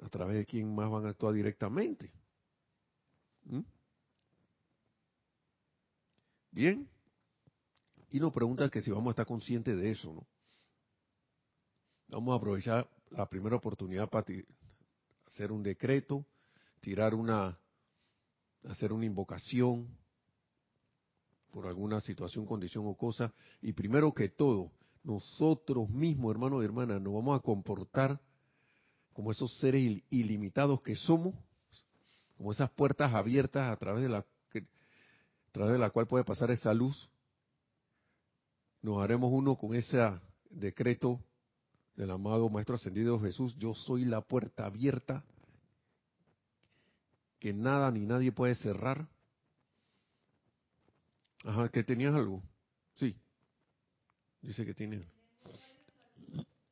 [0.00, 2.12] a través de quién más van a actuar directamente.
[3.44, 3.60] ¿Mm?
[6.50, 6.88] Bien.
[8.10, 10.26] Y nos preguntan que si vamos a estar conscientes de eso, ¿no?
[12.08, 14.26] Vamos a aprovechar la primera oportunidad para
[15.26, 16.26] hacer un decreto,
[16.80, 17.58] tirar una,
[18.64, 19.88] hacer una invocación
[21.50, 23.32] por alguna situación, condición o cosa.
[23.62, 28.20] Y primero que todo, nosotros mismos, hermanos y hermanas, nos vamos a comportar
[29.14, 31.34] como esos seres ilimitados que somos
[32.36, 36.50] como esas puertas abiertas a través de la a través de la cual puede pasar
[36.50, 37.10] esa luz.
[38.80, 39.98] Nos haremos uno con ese
[40.48, 41.20] decreto
[41.94, 45.24] del amado Maestro Ascendido Jesús, yo soy la puerta abierta
[47.38, 49.08] que nada ni nadie puede cerrar.
[51.44, 52.40] Ajá, que tenías algo.
[52.94, 53.16] Sí.
[54.40, 55.04] Dice que tiene.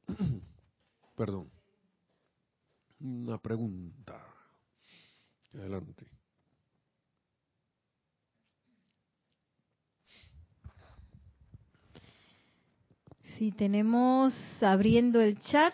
[1.17, 1.51] Perdón.
[3.01, 4.30] Una pregunta.
[5.55, 6.07] Adelante.
[13.37, 15.73] Si tenemos abriendo el chat,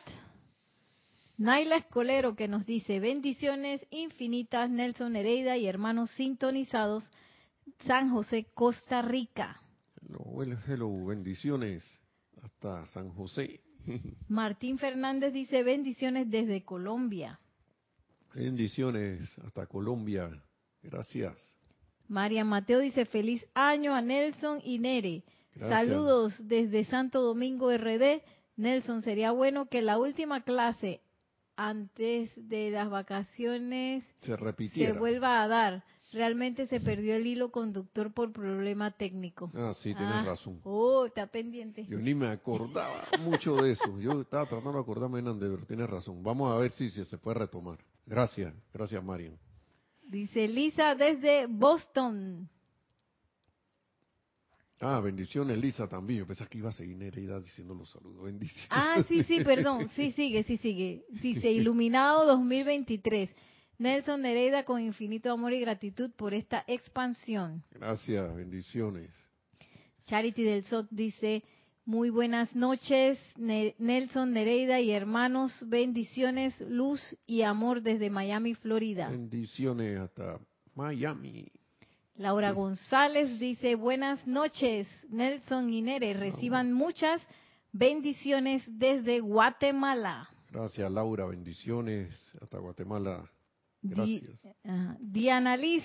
[1.37, 7.05] Naila Escolero que nos dice bendiciones infinitas, Nelson Nereida y hermanos sintonizados,
[7.85, 9.61] San José, Costa Rica.
[10.01, 11.85] Hello, hello, bendiciones
[12.41, 13.61] hasta San José.
[14.29, 17.41] Martín Fernández dice bendiciones desde Colombia.
[18.37, 20.31] Bendiciones hasta Colombia.
[20.83, 21.35] Gracias.
[22.07, 25.25] María Mateo dice feliz año a Nelson y Nere.
[25.59, 28.21] Saludos desde Santo Domingo RD.
[28.57, 31.01] Nelson, sería bueno que la última clase
[31.57, 34.93] antes de las vacaciones se repitiera.
[34.93, 35.83] Se vuelva a dar.
[36.13, 39.51] Realmente se perdió el hilo conductor por problema técnico.
[39.55, 40.61] Ah, sí, tienes ah, razón.
[40.65, 41.87] Oh, está pendiente.
[41.87, 43.99] Yo ni me acordaba mucho de eso.
[43.99, 46.23] Yo estaba tratando de acordarme, de pero tienes razón.
[46.23, 47.79] Vamos a ver si se puede retomar.
[48.07, 49.37] Gracias, gracias Marian.
[50.09, 52.49] Dice Lisa desde Boston.
[54.81, 56.21] Ah, bendiciones Lisa también.
[56.21, 58.25] Yo pensaba que iba a seguir Nereida diciendo los saludos.
[58.25, 58.69] Bendiciones.
[58.71, 59.91] Ah, sí, sí, perdón.
[59.97, 61.05] Sí, sigue, sí, sigue.
[61.23, 63.31] Dice Iluminado 2023.
[63.79, 67.63] Nelson Nereida con infinito amor y gratitud por esta expansión.
[67.71, 69.11] Gracias, bendiciones.
[70.07, 71.43] Charity del SOT dice,
[71.87, 75.53] Muy buenas noches, Nelson Nereida y hermanos.
[75.69, 79.09] Bendiciones, luz y amor desde Miami, Florida.
[79.09, 80.41] Bendiciones hasta
[80.75, 81.47] Miami.
[82.17, 86.13] Laura González dice, buenas noches, Nelson y Nere.
[86.15, 87.23] Reciban muchas
[87.71, 90.29] bendiciones desde Guatemala.
[90.51, 91.25] Gracias, Laura.
[91.27, 93.31] Bendiciones hasta Guatemala.
[93.81, 94.41] Gracias.
[94.99, 95.85] Diana Liz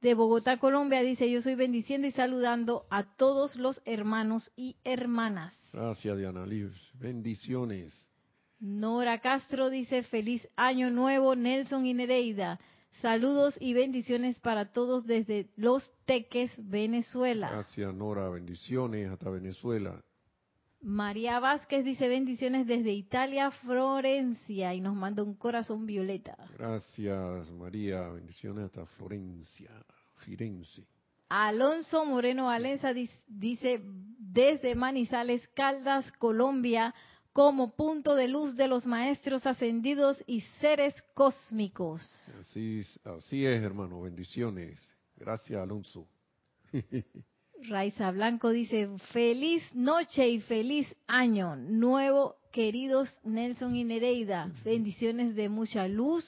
[0.00, 5.54] de Bogotá, Colombia, dice, yo soy bendiciendo y saludando a todos los hermanos y hermanas.
[5.72, 6.72] Gracias, Diana Liz.
[6.94, 8.10] Bendiciones.
[8.58, 12.60] Nora Castro dice, feliz año nuevo, Nelson y Nereida.
[13.00, 17.50] Saludos y bendiciones para todos desde Los Teques, Venezuela.
[17.50, 18.28] Gracias, Nora.
[18.28, 20.02] Bendiciones hasta Venezuela.
[20.82, 26.36] María Vázquez dice bendiciones desde Italia, Florencia, y nos manda un corazón violeta.
[26.56, 28.08] Gracias, María.
[28.08, 29.70] Bendiciones hasta Florencia,
[30.16, 30.86] Firenze.
[31.28, 33.82] Alonso Moreno Valenza dice
[34.18, 36.94] desde Manizales, Caldas, Colombia,
[37.32, 42.00] como punto de luz de los maestros ascendidos y seres cósmicos.
[42.40, 44.00] Así, así es, hermano.
[44.00, 44.84] Bendiciones.
[45.16, 46.08] Gracias, Alonso.
[47.68, 54.50] Raiza Blanco dice, feliz noche y feliz año nuevo, queridos Nelson y Nereida.
[54.64, 56.24] Bendiciones de mucha luz,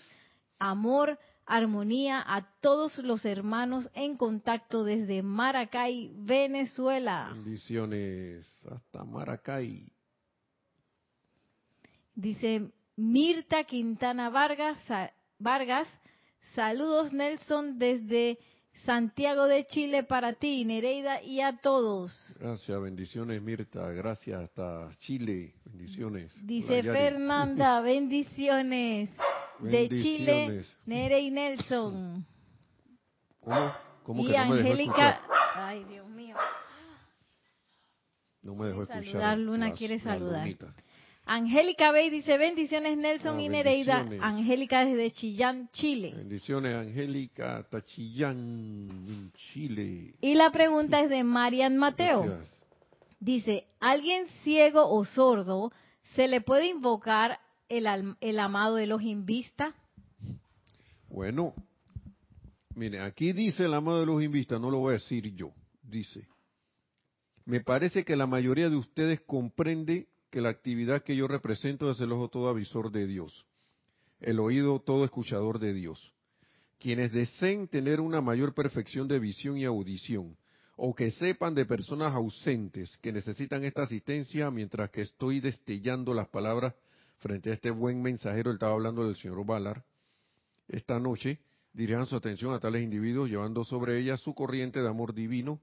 [0.59, 7.31] amor, armonía a todos los hermanos en contacto desde Maracay, Venezuela.
[7.33, 9.91] Bendiciones hasta Maracay.
[12.15, 14.79] Dice Mirta Quintana Vargas,
[15.39, 15.89] Vargas,
[16.55, 18.39] saludos Nelson desde
[18.85, 22.37] Santiago de Chile para ti, Nereida, y a todos.
[22.41, 26.35] Gracias, bendiciones Mirta, gracias hasta Chile, bendiciones.
[26.45, 29.11] Dice Fernanda, bendiciones.
[29.61, 32.27] De Chile, Nere y Nelson.
[33.41, 33.73] ¿Cómo?
[34.03, 35.21] ¿Cómo y que no me Angélica,
[35.55, 36.37] ay Dios mío.
[38.43, 39.05] No me dejó escuchar.
[39.05, 40.49] Saludar, Luna quiere saludar.
[41.25, 44.07] Angélica Bey dice bendiciones Nelson ah, y Nereida.
[44.21, 46.13] Angélica desde Chillán, Chile.
[46.17, 50.15] Bendiciones Angélica hasta Chillán, Chile.
[50.21, 52.41] Y la pregunta es de Marian Mateo.
[53.21, 55.73] Dice, ¿alguien ciego o sordo
[56.17, 59.75] se le puede invocar el, el amado Elohim Vista?
[61.09, 61.55] Bueno,
[62.75, 66.27] mire, aquí dice el amado Elohim Vista, no lo voy a decir yo, dice.
[67.45, 72.01] Me parece que la mayoría de ustedes comprende que la actividad que yo represento es
[72.01, 73.45] el ojo todo avisor de Dios,
[74.19, 76.15] el oído todo escuchador de Dios.
[76.81, 80.39] Quienes deseen tener una mayor perfección de visión y audición,
[80.75, 86.29] o que sepan de personas ausentes que necesitan esta asistencia mientras que estoy destellando las
[86.29, 86.75] palabras
[87.19, 89.85] frente a este buen mensajero, él estaba hablando del señor Valar,
[90.67, 91.41] esta noche
[91.75, 95.61] dirijan su atención a tales individuos llevando sobre ellas su corriente de amor divino.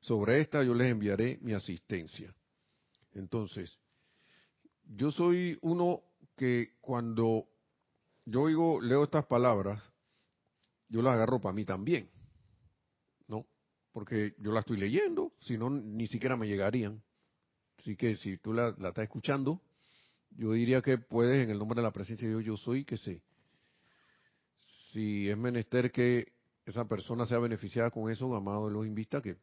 [0.00, 2.34] Sobre esta yo les enviaré mi asistencia.
[3.14, 3.81] Entonces,
[4.84, 6.02] yo soy uno
[6.36, 7.46] que cuando
[8.24, 9.82] yo oigo, leo estas palabras,
[10.88, 12.10] yo las agarro para mí también,
[13.26, 13.46] ¿no?
[13.92, 17.02] Porque yo las estoy leyendo, si no, ni siquiera me llegarían.
[17.78, 19.60] Así que si tú la, estás escuchando,
[20.30, 22.96] yo diría que puedes, en el nombre de la presencia de Dios, yo soy, que
[22.96, 23.22] sé.
[24.92, 26.32] Si es menester que
[26.64, 29.36] esa persona sea beneficiada con eso, amado, los invita que,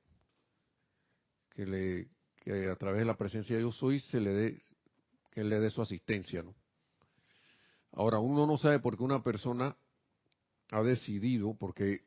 [1.49, 4.59] que, le, que a través de la presencia de Dios soy se le dé
[5.39, 6.53] que él le dé su asistencia, ¿no?
[7.93, 9.77] Ahora, uno no sabe por qué una persona
[10.69, 12.05] ha decidido, porque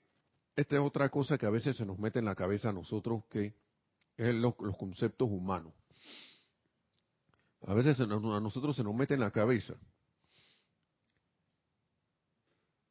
[0.54, 3.24] esta es otra cosa que a veces se nos mete en la cabeza a nosotros,
[3.30, 3.54] que
[4.18, 5.72] es los, conceptos humanos.
[7.62, 9.76] A veces a nosotros se nos mete en la cabeza.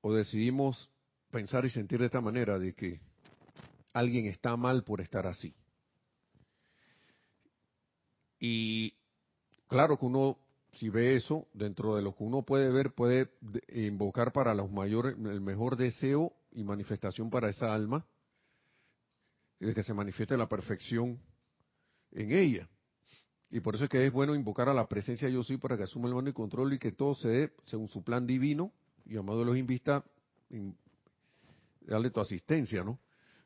[0.01, 0.89] O decidimos
[1.29, 2.99] pensar y sentir de esta manera, de que
[3.93, 5.53] alguien está mal por estar así.
[8.39, 8.95] Y
[9.71, 10.37] Claro que uno,
[10.73, 13.31] si ve eso, dentro de lo que uno puede ver, puede
[13.69, 18.05] invocar para los mayores, el mejor deseo y manifestación para esa alma,
[19.61, 21.21] de que se manifieste la perfección
[22.11, 22.67] en ella.
[23.49, 25.83] Y por eso es que es bueno invocar a la presencia yo sí para que
[25.83, 28.73] asuma el mando y control y que todo se dé según su plan divino,
[29.05, 30.03] y amado los invita,
[31.79, 32.99] darle tu asistencia, ¿no?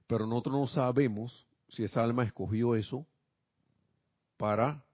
[0.07, 3.05] Pero nosotros no sabemos si esa alma escogió eso
[4.37, 4.84] para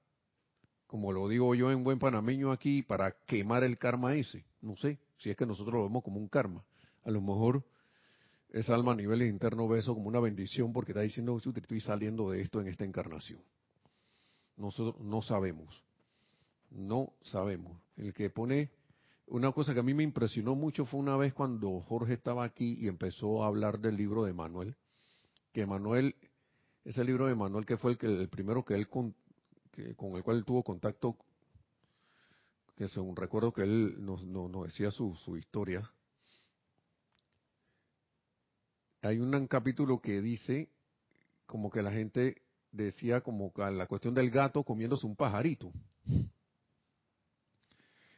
[0.91, 4.43] como lo digo yo en buen panameño aquí, para quemar el karma ese.
[4.61, 6.65] No sé, si es que nosotros lo vemos como un karma.
[7.05, 7.63] A lo mejor
[8.49, 12.29] esa alma a nivel interno ve eso como una bendición porque está diciendo, estoy saliendo
[12.29, 13.39] de esto en esta encarnación.
[14.57, 15.81] Nosotros no sabemos.
[16.69, 17.81] No sabemos.
[17.95, 18.69] El que pone
[19.27, 22.77] una cosa que a mí me impresionó mucho fue una vez cuando Jorge estaba aquí
[22.81, 24.75] y empezó a hablar del libro de Manuel,
[25.53, 26.15] que Manuel,
[26.83, 28.89] ese libro de Manuel que fue el, que, el primero que él
[29.71, 31.17] que, con el cual tuvo contacto,
[32.75, 34.25] que según recuerdo que él nos,
[34.65, 35.89] decía su, su historia,
[39.01, 40.69] hay un capítulo que dice
[41.45, 42.41] como que la gente
[42.71, 45.71] decía como que la cuestión del gato comiéndose un pajarito.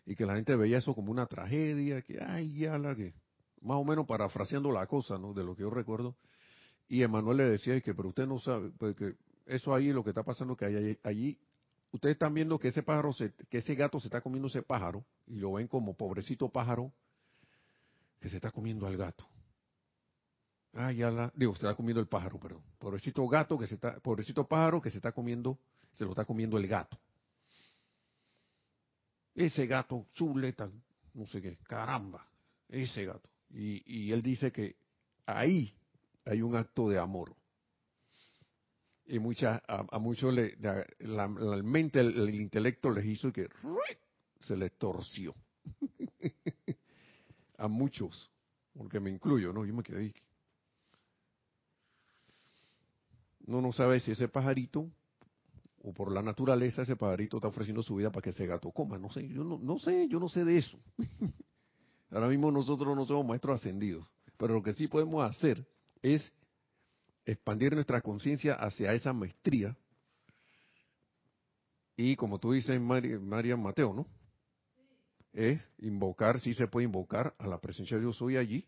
[0.05, 3.13] Y que la gente veía eso como una tragedia, que ay, ya la que,
[3.61, 5.33] más o menos parafraseando la cosa, ¿no?
[5.33, 6.17] De lo que yo recuerdo.
[6.89, 9.15] Y Emanuel le decía que, pero usted no sabe, porque pues,
[9.45, 11.37] eso ahí lo que está pasando que hay allí,
[11.91, 13.13] ustedes están viendo que ese pájaro,
[13.49, 16.91] que ese gato se está comiendo ese pájaro, y lo ven como pobrecito pájaro
[18.19, 19.27] que se está comiendo al gato.
[20.73, 22.63] Ah, ya la, digo, se está comiendo el pájaro, perdón.
[22.79, 25.59] Pobrecito gato que se está, pobrecito pájaro que se está comiendo,
[25.91, 26.97] se lo está comiendo el gato.
[29.35, 30.69] Ese gato, chuleta,
[31.13, 32.27] no sé qué, caramba,
[32.69, 33.29] ese gato.
[33.49, 34.75] Y él dice que
[35.27, 35.75] ahí
[36.25, 37.35] hay un acto de amor.
[39.05, 40.55] Y mucha, a, muchos le,
[40.99, 43.49] la, mente, el, intelecto les hizo que
[44.39, 45.35] se les torció.
[47.57, 48.31] a muchos,
[48.73, 49.65] porque me incluyo, ¿no?
[49.65, 50.13] Yo me quedé
[53.45, 54.89] no no sabe si ese pajarito
[55.83, 58.97] o por la naturaleza ese pajarito está ofreciendo su vida para que ese gato coma.
[58.97, 60.79] No sé, yo no, no sé, yo no sé de eso.
[62.09, 65.65] Ahora mismo nosotros no somos maestros ascendidos, pero lo que sí podemos hacer
[66.01, 66.31] es
[67.25, 69.75] expandir nuestra conciencia hacia esa maestría.
[71.95, 74.07] Y como tú dices, María, Mateo, ¿no?
[75.31, 78.67] Es invocar, sí se puede invocar a la presencia de Dios hoy allí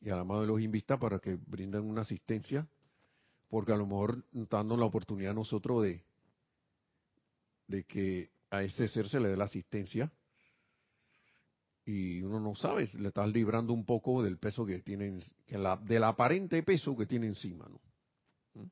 [0.00, 2.68] y a la mano de los invistas para que brinden una asistencia
[3.48, 6.04] porque a lo mejor dando la oportunidad a nosotros de,
[7.68, 10.12] de que a ese ser se le dé la asistencia
[11.86, 15.76] y uno no sabe, le estás librando un poco del peso que tiene, que la,
[15.76, 17.80] del aparente peso que tiene encima, ¿no?
[18.54, 18.68] ¿Mm?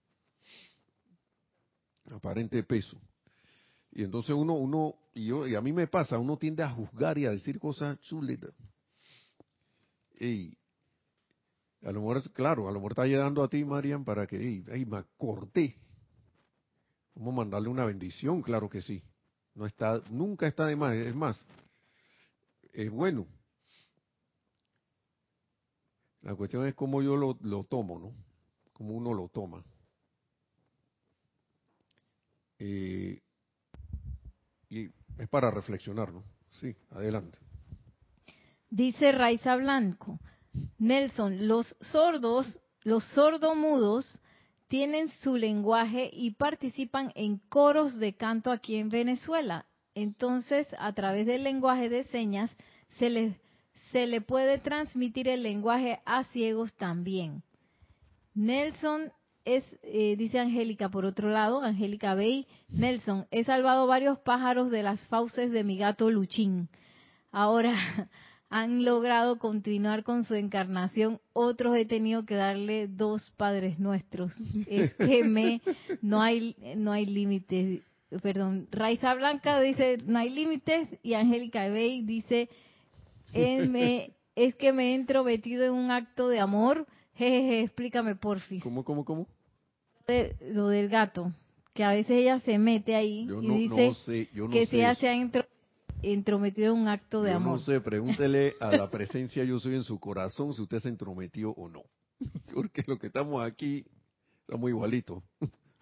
[2.14, 3.00] Aparente peso.
[3.92, 7.16] Y entonces uno, uno, y yo, y a mí me pasa, uno tiende a juzgar
[7.16, 8.52] y a decir cosas chuletas.
[10.18, 10.58] Y
[11.84, 14.84] a lo mejor, claro, a lo mejor está llegando a ti, Marian, para que, ay,
[14.86, 15.76] me acordé.
[17.14, 19.04] Vamos mandarle una bendición, claro que sí.
[19.54, 21.46] No está, nunca está de más, es más,
[22.74, 23.26] es bueno.
[26.22, 28.14] La cuestión es cómo yo lo, lo tomo, ¿no?
[28.72, 29.64] Cómo uno lo toma.
[32.58, 33.20] Eh,
[34.68, 36.24] y es para reflexionar, ¿no?
[36.50, 37.38] Sí, adelante.
[38.70, 40.18] Dice Raiza Blanco,
[40.78, 44.18] Nelson, los sordos, los sordomudos
[44.66, 49.66] tienen su lenguaje y participan en coros de canto aquí en Venezuela.
[49.94, 52.50] Entonces, a través del lenguaje de señas,
[52.98, 53.38] se le,
[53.92, 57.42] se le puede transmitir el lenguaje a ciegos también.
[58.34, 59.12] Nelson
[59.44, 64.82] es, eh, dice Angélica, por otro lado, Angélica Bey, Nelson, he salvado varios pájaros de
[64.82, 66.68] las fauces de mi gato Luchín.
[67.30, 67.74] Ahora,
[68.50, 74.32] han logrado continuar con su encarnación, otros he tenido que darle dos padres nuestros.
[74.66, 75.60] Es que me,
[76.02, 77.82] no hay, no hay límites.
[78.22, 82.48] Perdón, Raiza Blanca dice, no hay límites, y Angélica Bey dice,
[83.32, 86.86] es que me he entrometido en un acto de amor.
[87.14, 88.62] Jejeje, explícame porfis.
[88.62, 89.28] ¿Cómo, cómo, cómo?
[90.40, 91.32] lo del gato,
[91.72, 95.14] que a veces ella se mete ahí y dice que si ella se ha
[96.02, 97.58] entrometido en un acto de amor.
[97.58, 101.52] No sé, pregúntele a la presencia yo soy en su corazón si usted se entrometió
[101.52, 101.84] o no.
[102.54, 103.86] Porque lo que estamos aquí
[104.46, 105.22] estamos igualitos.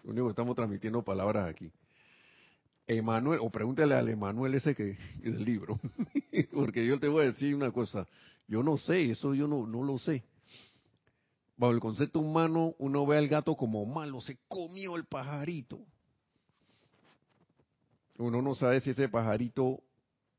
[0.03, 1.71] Lo único que estamos transmitiendo palabras aquí.
[2.87, 5.79] Emanuel, o pregúntele al Emanuel ese que del libro.
[6.53, 8.07] Porque yo te voy a decir una cosa.
[8.47, 10.23] Yo no sé, eso yo no, no lo sé.
[11.55, 15.79] Bajo el concepto humano, uno ve al gato como malo, se comió el pajarito.
[18.17, 19.81] Uno no sabe si ese pajarito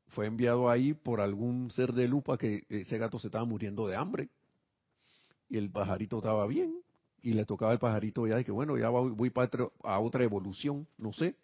[0.09, 3.95] fue enviado ahí por algún ser de lupa que ese gato se estaba muriendo de
[3.95, 4.29] hambre
[5.49, 6.81] y el pajarito estaba bien
[7.21, 9.49] y le tocaba al pajarito ya de que bueno, ya voy para
[9.83, 11.35] a otra evolución, no sé.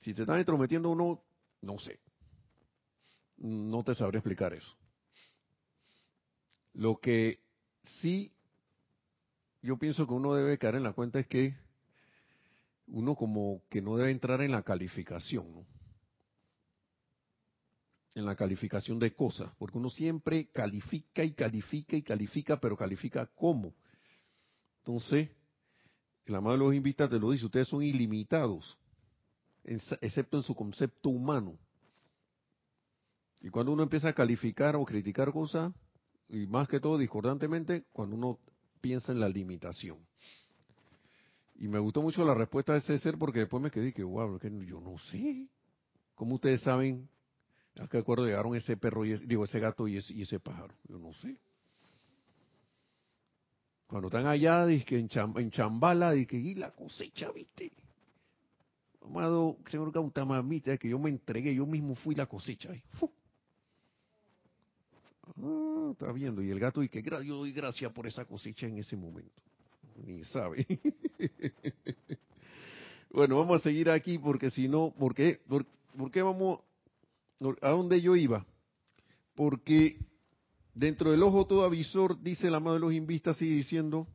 [0.00, 1.22] Si te están entrometiendo uno,
[1.62, 2.00] no sé.
[3.38, 4.76] No te sabré explicar eso.
[6.74, 7.40] Lo que
[8.00, 8.32] sí
[9.66, 11.56] yo pienso que uno debe caer en la cuenta es que
[12.86, 15.66] uno como que no debe entrar en la calificación, ¿no?
[18.14, 23.26] en la calificación de cosas, porque uno siempre califica y califica y califica, pero califica
[23.34, 23.74] cómo.
[24.78, 25.28] Entonces,
[26.24, 28.78] la madre de los invitas te lo dice, ustedes son ilimitados,
[29.66, 31.58] excepto en su concepto humano.
[33.40, 35.72] Y cuando uno empieza a calificar o criticar cosas,
[36.28, 38.38] y más que todo discordantemente, cuando uno
[38.80, 39.98] piensa en la limitación.
[41.56, 44.38] Y me gustó mucho la respuesta de ese ser porque después me quedé que, wow,
[44.38, 45.48] que yo no sé.
[46.14, 47.08] ¿Cómo ustedes saben
[47.78, 50.74] a qué acuerdo llegaron ese perro, y digo, ese gato y ese, y ese pájaro?
[50.88, 51.38] Yo no sé.
[53.86, 57.72] Cuando están allá, que en, en Chambala, que y la cosecha, ¿viste?
[59.06, 62.70] Amado señor Gautamamita, que yo me entregué, yo mismo fui la cosecha.
[65.42, 66.42] Ah, está viendo.
[66.42, 69.42] Y el gato, y que yo doy gracias por esa cosecha en ese momento.
[70.04, 70.66] Ni sabe.
[73.10, 75.40] bueno, vamos a seguir aquí porque si no, ¿por qué?
[75.46, 75.64] ¿Por,
[76.10, 76.60] qué vamos?
[77.62, 78.44] ¿A dónde yo iba?
[79.36, 79.98] Porque
[80.74, 84.08] dentro del ojo todo avisor, dice la mano de los invistas, sigue diciendo,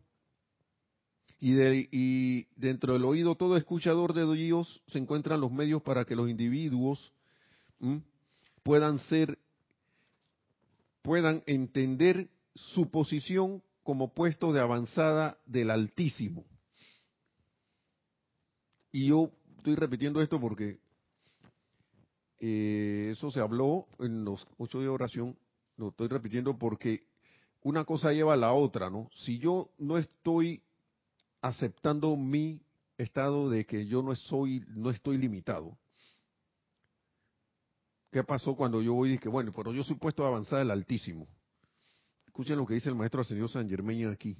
[1.41, 1.59] y,
[1.91, 6.29] y, dentro del oído todo escuchador de Dios se encuentran los medios para que los
[6.29, 7.11] individuos
[8.61, 9.39] puedan ser,
[11.01, 16.45] puedan entender su posición como puesto de avanzada del Altísimo.
[18.91, 20.79] Y yo estoy repitiendo esto porque
[22.39, 25.37] eh, eso se habló en los ocho días de oración,
[25.77, 27.07] lo estoy repitiendo porque
[27.63, 29.09] una cosa lleva a la otra, ¿no?
[29.15, 30.61] Si yo no estoy
[31.41, 32.61] aceptando mi
[32.97, 35.77] estado de que yo no soy, no estoy limitado.
[38.11, 40.71] ¿Qué pasó cuando yo voy y dije, bueno, pero yo soy puesto a avanzar el
[40.71, 41.27] Altísimo?
[42.25, 44.37] Escuchen lo que dice el maestro ascendido San Germain aquí.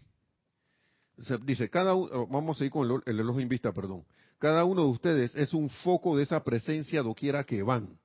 [1.44, 4.06] Dice, cada uno, vamos a ir con el, el elogio en vista, perdón.
[4.40, 7.98] Cada uno de ustedes es un foco de esa presencia doquiera que van.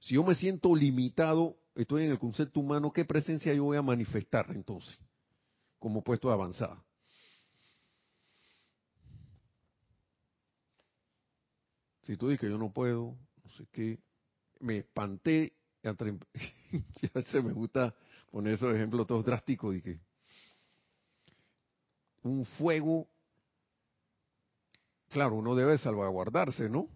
[0.00, 3.82] Si yo me siento limitado, estoy en el concepto humano, ¿qué presencia yo voy a
[3.82, 4.96] manifestar entonces?
[5.78, 6.82] Como puesto de avanzada.
[12.08, 13.98] Si tú dices que yo no puedo, no sé qué,
[14.60, 15.52] me espanté,
[15.82, 15.94] ya
[17.30, 17.94] se me gusta
[18.30, 20.00] poner esos ejemplos todos drásticos que
[22.22, 23.08] un fuego,
[25.10, 26.88] claro, uno debe salvaguardarse, ¿no?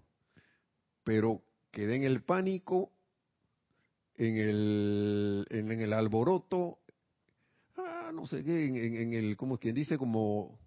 [1.04, 2.90] Pero quedé en el pánico,
[4.16, 6.78] en el, en, el alboroto,
[7.76, 10.58] ah, no sé qué, en, en, el, como quien dice, como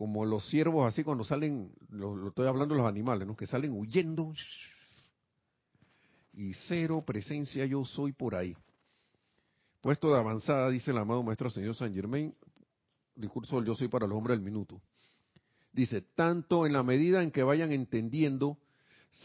[0.00, 3.36] como los ciervos así cuando salen, lo, estoy hablando de los animales, ¿no?
[3.36, 4.32] Que salen huyendo
[6.32, 8.56] y cero presencia yo soy por ahí.
[9.82, 12.34] Puesto de avanzada, dice el amado Maestro Señor San Germain,
[13.14, 14.80] discurso del yo soy para los hombres del minuto.
[15.70, 18.56] Dice, tanto en la medida en que vayan entendiendo,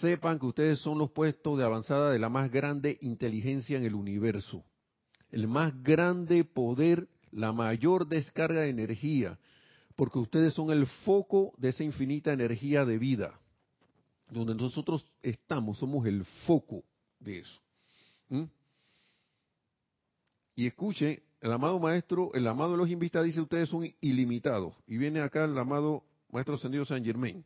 [0.02, 3.96] sepan que ustedes son los puestos de avanzada de la más grande inteligencia en el
[3.96, 4.66] universo,
[5.32, 9.40] el más grande poder, la mayor descarga de energía,
[9.96, 13.40] porque ustedes son el foco de esa infinita energía de vida.
[14.30, 16.84] Donde nosotros estamos, somos el foco
[17.20, 17.62] de eso.
[18.30, 18.44] ¿Mm?
[20.56, 24.74] Y escuche, el amado maestro, el amado de los invitados dice, ustedes son ilimitados.
[24.88, 27.44] Y viene acá el amado maestro ascendido San Germain.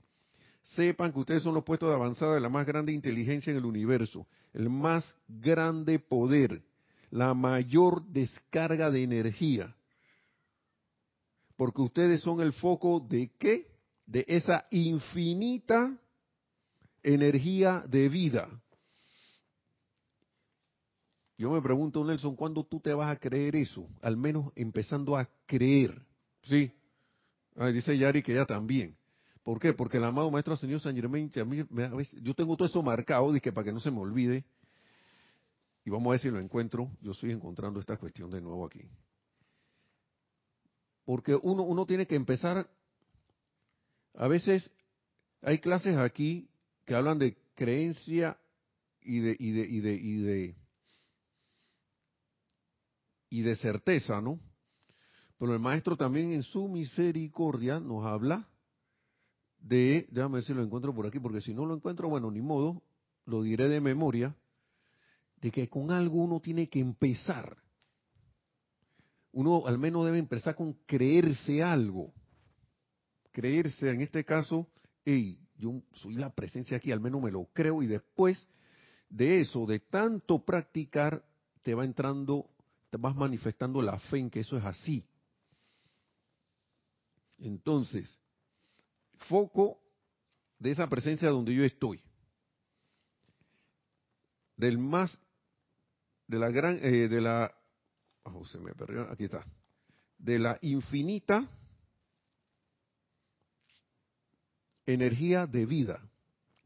[0.76, 3.66] Sepan que ustedes son los puestos de avanzada de la más grande inteligencia en el
[3.66, 6.62] universo, el más grande poder,
[7.10, 9.76] la mayor descarga de energía
[11.60, 13.68] porque ustedes son el foco de qué?
[14.06, 15.94] De esa infinita
[17.04, 18.48] energía de vida.
[21.38, 23.86] Yo me pregunto, Nelson, ¿cuándo tú te vas a creer eso?
[24.02, 26.02] Al menos empezando a creer.
[26.44, 26.72] ¿Sí?
[27.74, 28.96] dice Yari que ya también.
[29.44, 29.74] ¿Por qué?
[29.74, 31.66] Porque el amado Maestro Señor San Germain, a mí,
[32.22, 34.46] yo tengo todo eso marcado, dije, para que no se me olvide.
[35.84, 36.90] Y vamos a ver si lo encuentro.
[37.02, 38.90] Yo estoy encontrando esta cuestión de nuevo aquí.
[41.10, 42.70] Porque uno, uno tiene que empezar,
[44.14, 44.70] a veces
[45.42, 46.48] hay clases aquí
[46.86, 48.38] que hablan de creencia
[49.02, 50.56] y de, y de, y de, y de,
[53.32, 54.40] y de certeza, ¿no?
[55.40, 58.48] Pero el maestro también en su misericordia nos habla
[59.58, 62.42] de, déjame ver si lo encuentro por aquí, porque si no lo encuentro, bueno, ni
[62.42, 62.84] modo,
[63.26, 64.36] lo diré de memoria,
[65.38, 67.58] de que con algo uno tiene que empezar
[69.32, 72.14] uno al menos debe empezar con creerse algo.
[73.32, 74.68] Creerse, en este caso,
[75.06, 78.48] hey, yo soy la presencia aquí, al menos me lo creo y después
[79.10, 81.24] de eso, de tanto practicar,
[81.64, 82.50] te va entrando,
[82.90, 85.06] te vas manifestando la fe en que eso es así.
[87.40, 88.20] Entonces,
[89.28, 89.80] foco
[90.58, 92.02] de esa presencia donde yo estoy.
[94.56, 95.18] Del más,
[96.28, 97.54] de la gran, eh, de la
[98.34, 99.46] Oh, se me perdió, aquí está.
[100.18, 101.48] De la infinita
[104.94, 106.02] energía de vida.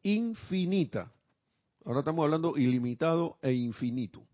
[0.02, 1.12] Infinita.
[1.86, 4.26] Ahora estamos hablando ilimitado e infinito.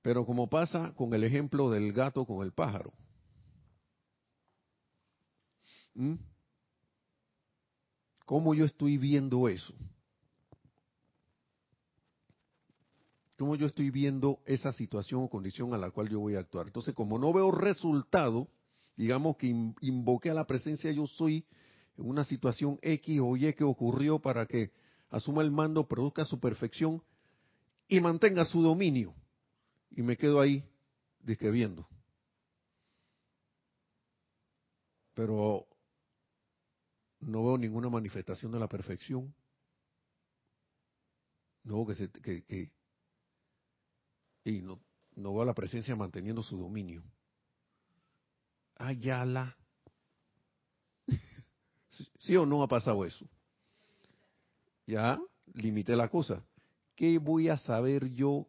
[0.00, 2.92] Pero como pasa con el ejemplo del gato con el pájaro.
[5.94, 6.14] ¿Mm?
[8.24, 9.74] ¿Cómo yo estoy viendo eso?
[13.42, 16.68] ¿Cómo yo estoy viendo esa situación o condición a la cual yo voy a actuar?
[16.68, 18.46] Entonces, como no veo resultado,
[18.96, 19.48] digamos que
[19.80, 21.44] invoqué a la presencia yo soy
[21.98, 24.70] en una situación X o Y que ocurrió para que
[25.10, 27.02] asuma el mando, produzca su perfección
[27.88, 29.12] y mantenga su dominio.
[29.90, 30.64] Y me quedo ahí
[31.24, 31.88] viendo.
[35.14, 35.66] Pero
[37.18, 39.34] no veo ninguna manifestación de la perfección.
[41.64, 42.70] No veo que, se, que,
[44.44, 44.80] y no,
[45.16, 47.02] no veo la presencia manteniendo su dominio.
[48.76, 49.56] Ayala.
[52.20, 53.28] ¿Sí o no ha pasado eso?
[54.86, 55.20] Ya
[55.54, 56.44] limité la cosa.
[56.94, 58.46] ¿Qué voy a saber yo?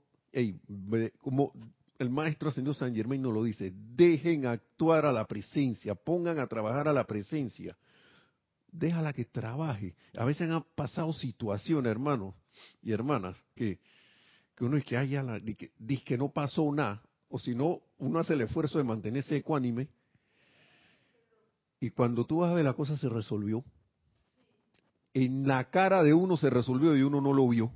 [1.19, 1.53] como
[1.99, 6.47] el maestro señor San Germain nos lo dice, dejen actuar a la presencia, pongan a
[6.47, 7.77] trabajar a la presencia.
[8.71, 9.95] Déjala que trabaje.
[10.17, 12.33] A veces han pasado situaciones, hermanos
[12.81, 13.79] y hermanas, que,
[14.55, 17.81] que uno es que haya la, que, dice que no pasó nada, o si no,
[17.97, 19.89] uno hace el esfuerzo de mantenerse ecuánime,
[21.79, 23.63] y cuando tú vas a ver la cosa se resolvió.
[25.13, 27.73] En la cara de uno se resolvió y uno no lo vio.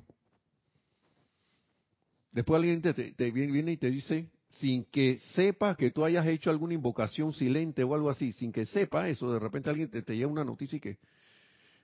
[2.31, 6.73] Después alguien te, viene y te dice, sin que sepa que tú hayas hecho alguna
[6.73, 10.45] invocación silente o algo así, sin que sepa eso, de repente alguien te, lleva una
[10.45, 10.99] noticia y que,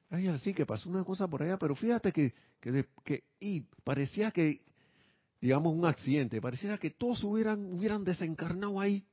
[0.09, 4.31] ay, así que pasó una cosa por allá, pero fíjate que, que, que y parecía
[4.31, 4.61] que,
[5.43, 9.05] digamos, un accidente, parecía que todos hubieran, hubieran desencarnado ahí.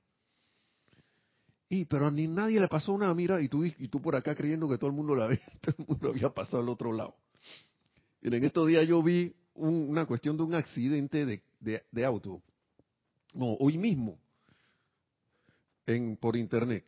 [1.69, 4.69] Y, pero ni nadie le pasó nada, mira, y tú, y tú por acá creyendo
[4.69, 7.17] que todo el mundo la ve, todo el mundo había pasado al otro lado.
[8.23, 11.43] Y en estos días yo vi una cuestión de un accidente de,
[11.91, 12.41] de, auto.
[13.35, 14.17] No, hoy mismo,
[15.85, 16.87] en, por internet.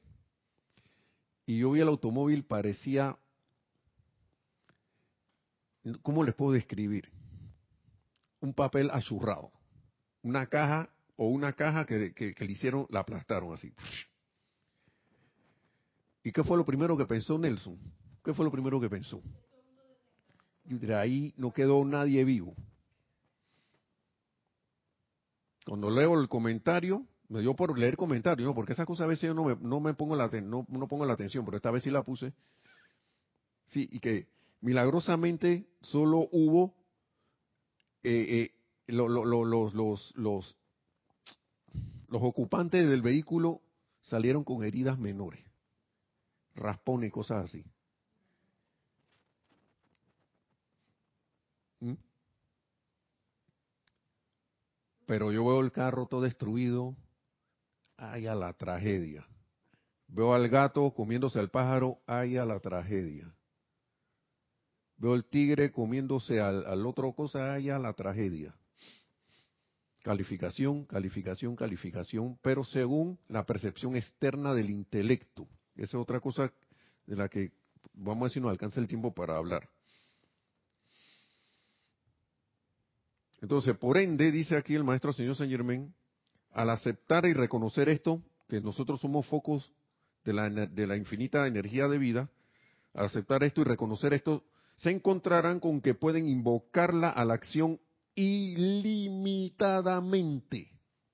[1.46, 3.18] Y yo vi el automóvil, parecía,
[6.02, 7.10] ¿cómo les puedo describir?
[8.42, 9.52] Un papel achurrado.
[10.22, 13.72] Una caja o una caja que, le hicieron, la aplastaron así.
[16.24, 17.78] ¿Y qué fue lo primero que pensó Nelson?
[18.24, 19.22] ¿Qué fue lo primero que pensó?
[20.64, 22.54] Y de ahí no quedó nadie vivo.
[25.64, 28.54] Cuando leo el comentario, me dio por leer comentarios, ¿no?
[28.54, 31.06] porque esa cosa a veces yo no me, no me pongo la no, no pongo
[31.06, 32.32] la atención, pero esta vez sí la puse.
[33.68, 34.28] Sí, y que
[34.60, 36.74] milagrosamente solo hubo
[38.02, 38.54] eh, eh,
[38.86, 40.56] los, los, los,
[42.08, 43.60] los ocupantes del vehículo
[44.00, 45.44] salieron con heridas menores
[46.54, 47.64] raspón y cosas así.
[51.80, 51.94] ¿Mm?
[55.06, 56.96] Pero yo veo el carro todo destruido.
[57.96, 59.26] Ay, a la tragedia.
[60.08, 62.00] Veo al gato comiéndose al pájaro.
[62.06, 63.32] Ay, a la tragedia.
[65.02, 67.54] Veo el tigre comiéndose al, otro cosa.
[67.54, 68.54] Ay, a la tragedia.
[70.04, 75.48] Calificación, calificación, calificación, pero según la percepción externa del intelecto.
[75.74, 76.52] Esa es otra cosa
[77.04, 77.50] de la que
[77.94, 79.68] vamos a decir no alcanza el tiempo para hablar.
[83.40, 85.92] Entonces, por ende, dice aquí el maestro señor Saint Germain,
[86.52, 89.72] al aceptar y reconocer esto, que nosotros somos focos
[90.24, 92.30] de la, de la infinita energía de vida,
[92.94, 94.44] al aceptar esto y reconocer esto,
[94.76, 97.78] se encontrarán con que pueden invocarla a la acción
[98.14, 100.72] ilimitadamente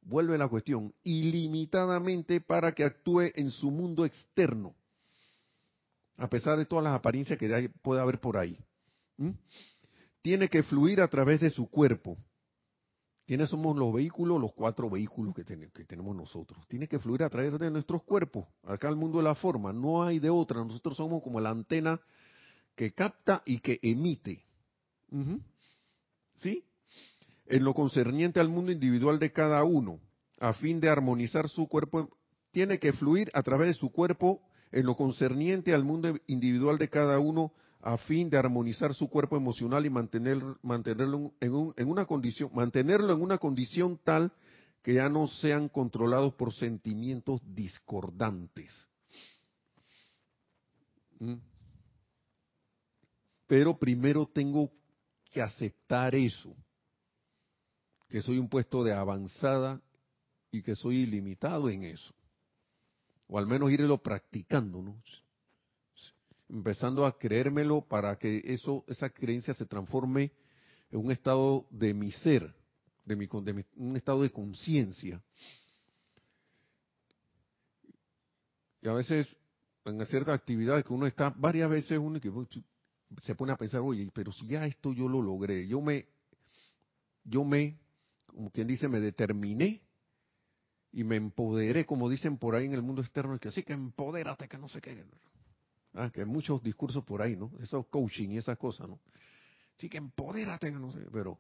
[0.09, 4.75] vuelve la cuestión, ilimitadamente para que actúe en su mundo externo,
[6.17, 8.59] a pesar de todas las apariencias que puede haber por ahí.
[10.23, 12.17] Tiene que fluir a través de su cuerpo.
[13.27, 14.41] ¿Quiénes somos los vehículos?
[14.41, 16.67] Los cuatro vehículos que, que tenemos nosotros.
[16.67, 18.47] Tiene que fluir a través de nuestros cuerpos.
[18.63, 20.65] Acá el mundo de la forma, no hay de otra.
[20.65, 22.01] Nosotros somos como la antena
[22.79, 24.47] que capta y que emite.
[26.37, 26.65] ¿Sí?
[27.49, 30.01] en lo concerniente al mundo individual de cada uno,
[30.39, 32.09] a fin de armonizar su cuerpo,
[32.53, 36.89] tiene que fluir a través de su cuerpo en lo concerniente al mundo individual de
[36.89, 42.51] cada uno, a fin de armonizar su cuerpo emocional y mantener, mantenerlo en, una condición,
[42.55, 44.31] mantenerlo en una condición tal
[44.83, 48.87] que ya no sean controlados por sentimientos discordantes.
[51.19, 51.35] ¿Mm?
[53.49, 54.71] Pero primero tengo
[55.33, 56.55] que aceptar eso
[58.09, 59.83] que soy un puesto de avanzada
[60.51, 62.15] y que soy ilimitado en eso.
[63.27, 65.03] O al menos irlo practicando, ¿no?
[66.49, 70.33] Empezando a creérmelo para que eso, esa creencia se transforme
[70.91, 72.55] en un estado de mi ser,
[73.05, 75.23] de, mi, de un estado de conciencia.
[78.81, 79.29] Y a veces,
[79.85, 82.31] en ciertas actividades que uno está varias veces, uno que
[83.23, 86.07] se pone a pensar, oye, pero si ya esto yo lo logré, yo me,
[87.25, 87.79] yo me,
[88.27, 89.83] como quien dice, me determiné
[90.93, 94.49] y me empoderé, como dicen por ahí en el mundo externo, que así que empodérate,
[94.49, 95.05] que no sé qué.
[95.95, 97.51] Ah, que hay muchos discursos por ahí, ¿no?
[97.61, 99.01] Esos coaching y esas cosas, ¿no?
[99.79, 101.39] Sí que empodérate, no sé, pero...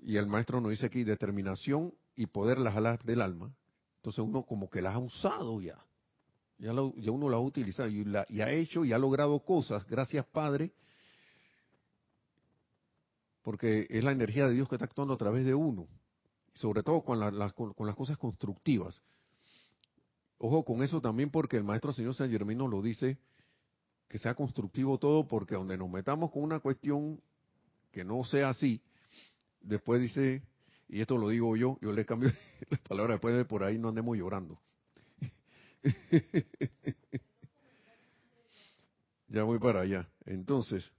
[0.00, 3.54] Y el maestro nos dice aquí, determinación y poder las alas del alma.
[3.96, 5.82] Entonces uno como que las ha usado ya.
[6.58, 10.24] Ya, uno las ha utilizado y, la, y ha hecho y ha logrado cosas, gracias
[10.26, 10.72] Padre,
[13.42, 15.86] porque es la energía de Dios que está actuando a través de uno,
[16.54, 19.02] sobre todo con, las cosas constructivas.
[20.38, 23.18] Ojo con eso también porque el maestro señor San Germán lo dice,
[24.08, 27.20] que sea constructivo todo, porque donde nos metamos con una cuestión
[27.90, 28.80] que no sea así,
[29.60, 30.42] después dice,
[30.88, 32.30] y esto lo digo yo, yo le cambio
[32.70, 34.60] las palabras después de por ahí no andemos llorando.
[39.28, 40.08] ya voy para allá.
[40.24, 40.90] Entonces,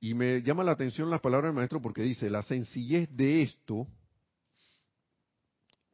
[0.00, 3.86] y me llama la atención las palabras del maestro porque dice, la sencillez de esto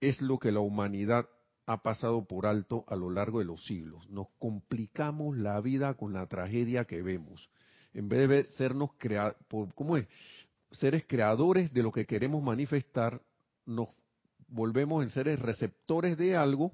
[0.00, 1.28] es lo que la humanidad
[1.66, 4.08] ha pasado por alto a lo largo de los siglos.
[4.10, 7.48] Nos complicamos la vida con la tragedia que vemos.
[7.94, 9.34] En vez de sernos crea
[9.74, 10.06] ¿cómo es?
[10.74, 13.22] seres creadores de lo que queremos manifestar,
[13.64, 13.88] nos
[14.54, 16.72] volvemos en seres receptores de algo,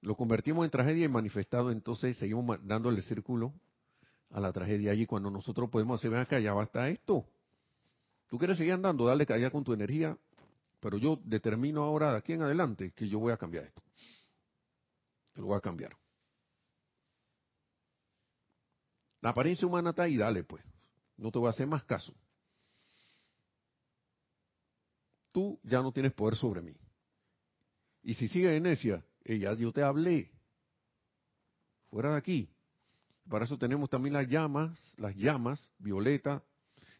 [0.00, 3.54] lo convertimos en tragedia y manifestado, entonces seguimos dándole el círculo
[4.30, 7.24] a la tragedia allí cuando nosotros podemos hacer, ven acá, ya basta esto.
[8.28, 10.18] Tú quieres seguir andando, dale caída con tu energía,
[10.80, 13.82] pero yo determino ahora de aquí en adelante que yo voy a cambiar esto.
[15.36, 15.96] lo voy a cambiar.
[19.20, 20.64] La apariencia humana está ahí, dale pues.
[21.16, 22.12] No te voy a hacer más caso.
[25.32, 26.76] Tú ya no tienes poder sobre mí.
[28.02, 30.30] Y si sigue en necia, ella, yo te hablé.
[31.90, 32.48] Fuera de aquí.
[33.28, 36.42] Para eso tenemos también las llamas, las llamas, violeta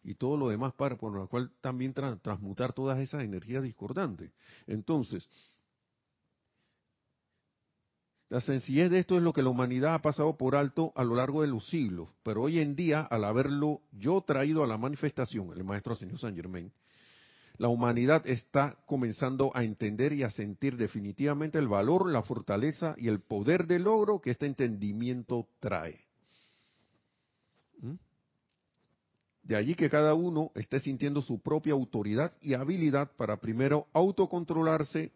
[0.05, 4.33] y todo lo demás para por lo cual también transmutar todas esas energías discordantes.
[4.67, 5.29] Entonces,
[8.29, 11.15] la sencillez de esto es lo que la humanidad ha pasado por alto a lo
[11.15, 15.53] largo de los siglos, pero hoy en día, al haberlo yo traído a la manifestación,
[15.53, 16.73] el maestro señor San Germain,
[17.59, 23.09] la humanidad está comenzando a entender y a sentir definitivamente el valor, la fortaleza y
[23.09, 26.01] el poder del logro que este entendimiento trae.
[27.81, 27.95] ¿Mm?
[29.43, 35.13] De allí que cada uno esté sintiendo su propia autoridad y habilidad para primero autocontrolarse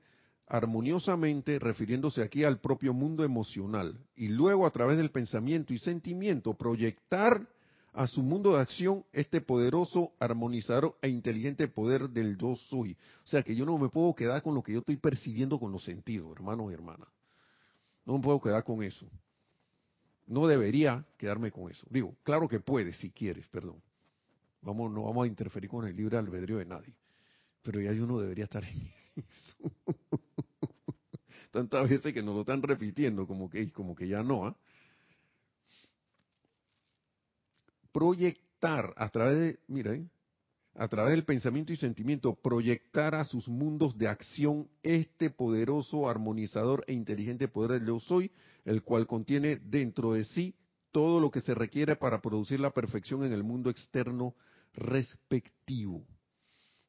[0.48, 6.54] armoniosamente, refiriéndose aquí al propio mundo emocional, y luego a través del pensamiento y sentimiento
[6.54, 7.48] proyectar
[7.96, 12.94] a su mundo de acción este poderoso, armonizador e inteligente poder del yo soy.
[13.24, 15.72] O sea que yo no me puedo quedar con lo que yo estoy percibiendo con
[15.72, 17.08] los sentidos, hermanos y hermanas.
[18.04, 19.06] No me puedo quedar con eso.
[20.26, 21.86] No debería quedarme con eso.
[21.88, 23.80] Digo, claro que puedes si quieres, perdón.
[24.60, 26.94] Vamos, no vamos a interferir con el libre albedrío de nadie.
[27.62, 29.56] Pero ya uno debería estar en eso.
[31.50, 34.44] Tantas veces que nos lo están repitiendo, como que, como que ya no.
[34.44, 34.56] ¿ah?
[37.96, 40.10] Proyectar a través de, miren,
[40.74, 46.84] a través del pensamiento y sentimiento, proyectar a sus mundos de acción este poderoso, armonizador
[46.88, 48.30] e inteligente poder del yo soy,
[48.66, 50.54] el cual contiene dentro de sí
[50.92, 54.34] todo lo que se requiere para producir la perfección en el mundo externo
[54.74, 56.04] respectivo.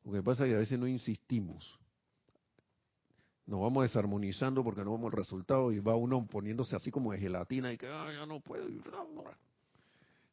[0.04, 1.80] Lo que pasa es que a veces no insistimos.
[3.46, 7.20] Nos vamos desarmonizando porque no vamos al resultado y va uno poniéndose así como de
[7.20, 8.68] gelatina y que ya no puedo.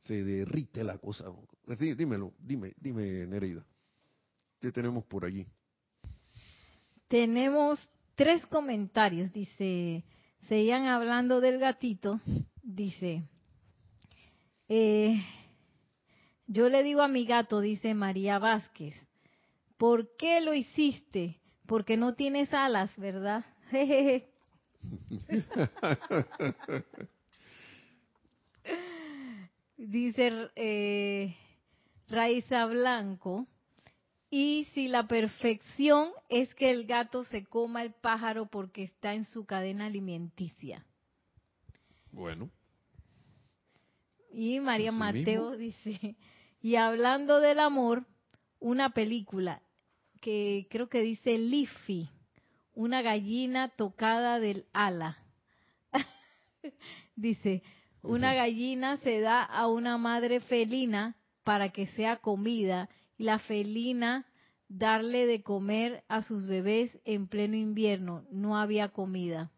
[0.05, 1.25] Se derrite la cosa.
[1.79, 3.65] Sí, dímelo, dime, dime Nereida.
[4.61, 5.47] ¿Qué tenemos por allí?
[7.09, 7.79] Tenemos
[8.15, 9.33] tres comentarios.
[9.33, 10.05] Dice,
[10.49, 12.21] seguían hablando del gatito.
[12.63, 13.23] Dice,
[14.69, 15.23] eh,
[16.47, 18.95] yo le digo a mi gato, dice María Vázquez,
[19.79, 21.41] ¿por qué lo hiciste?
[21.67, 23.45] Porque no tienes alas, ¿verdad?
[29.87, 31.37] dice eh,
[32.09, 33.47] Raiza Blanco,
[34.31, 39.25] y si la perfección es que el gato se coma el pájaro porque está en
[39.25, 40.85] su cadena alimenticia.
[42.11, 42.51] Bueno.
[44.33, 46.17] Y María Mateo dice,
[46.61, 48.05] y hablando del amor,
[48.59, 49.63] una película
[50.21, 52.11] que creo que dice Liffy,
[52.75, 55.19] una gallina tocada del ala.
[57.15, 57.63] dice,
[58.05, 62.89] Una gallina se da a una madre felina para que sea comida
[63.19, 64.27] y la felina
[64.69, 68.25] darle de comer a sus bebés en pleno invierno.
[68.31, 69.51] No había comida.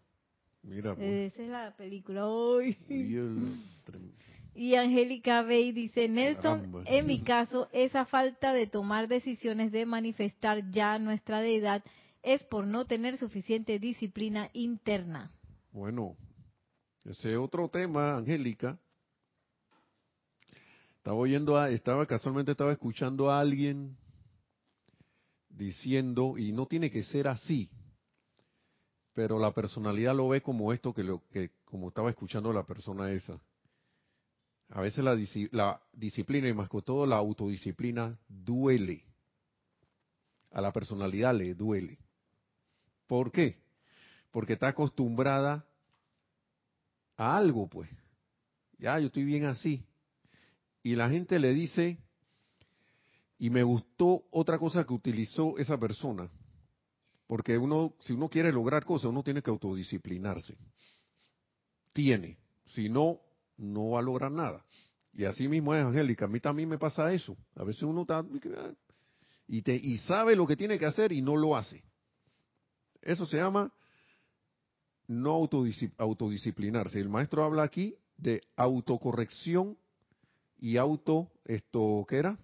[0.62, 1.06] Mira, pues.
[1.06, 2.22] Eh, Esa es la película.
[2.22, 2.76] El
[3.84, 4.12] trem-
[4.54, 6.82] Y Angélica Bay dice, Nelson, Caramba.
[6.86, 11.84] en mi caso, esa falta de tomar decisiones de manifestar ya nuestra deidad
[12.22, 15.30] es por no tener suficiente disciplina interna.
[15.72, 16.16] Bueno,
[17.10, 18.78] ese es otro tema, Angélica.
[20.96, 23.96] Estaba oyendo, a, estaba casualmente estaba escuchando a alguien
[25.48, 27.70] diciendo, y no tiene que ser así,
[29.14, 33.12] pero la personalidad lo ve como esto que lo que como estaba escuchando la persona
[33.12, 33.40] esa.
[34.70, 35.16] A veces la,
[35.52, 39.04] la disciplina y más que todo la autodisciplina duele.
[40.50, 41.98] A la personalidad le duele.
[43.06, 43.62] ¿Por qué?
[44.32, 45.64] Porque está acostumbrada
[47.16, 47.88] a algo, pues.
[48.78, 49.84] Ya, yo estoy bien así.
[50.82, 51.98] Y la gente le dice,
[53.38, 56.30] y me gustó otra cosa que utilizó esa persona,
[57.26, 60.56] porque uno, si uno quiere lograr cosas, uno tiene que autodisciplinarse.
[61.92, 62.38] Tiene.
[62.66, 63.20] Si no,
[63.56, 64.64] no va a lograr nada.
[65.12, 66.26] Y así mismo es, Angélica.
[66.26, 67.36] A mí también me pasa eso.
[67.56, 68.24] A veces uno está
[69.48, 71.82] y, te, y sabe lo que tiene que hacer y no lo hace.
[73.00, 73.72] Eso se llama
[75.08, 77.00] no autodisci- autodisciplinarse.
[77.00, 79.76] El maestro habla aquí de autocorrección
[80.58, 82.38] y auto, esto, ¿qué era?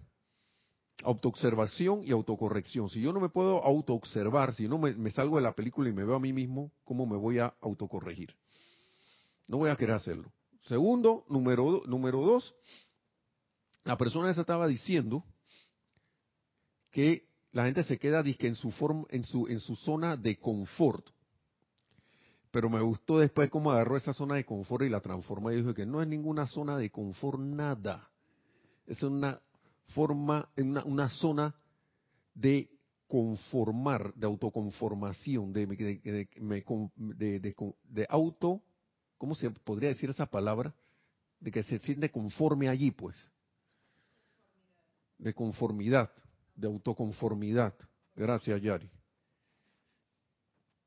[1.03, 2.89] Autoobservación y autocorrección.
[2.89, 6.05] Si yo no me puedo autoobservar, si no me, salgo de la película y me
[6.05, 8.35] veo a mí mismo, ¿cómo me voy a autocorregir?
[9.47, 10.31] No voy a querer hacerlo.
[10.67, 12.55] Segundo, número, número dos,
[13.83, 15.25] la persona esa estaba diciendo
[16.91, 21.09] que la gente se queda en su en su, en su zona de confort.
[22.53, 25.73] Pero me gustó después cómo agarró esa zona de confort y la transformó y dijo
[25.73, 28.07] que no es ninguna zona de confort, nada.
[28.85, 29.41] Es una
[29.95, 31.55] forma, una, una zona
[32.35, 32.69] de
[33.07, 37.47] conformar, de autoconformación, de, de,
[37.89, 38.61] de- auto,
[39.17, 40.75] ¿cómo se podría decir esa palabra?
[41.39, 43.15] De que se siente conforme allí, pues.
[45.17, 46.11] De conformidad,
[46.55, 47.73] de autoconformidad.
[48.15, 48.91] Gracias, Yari.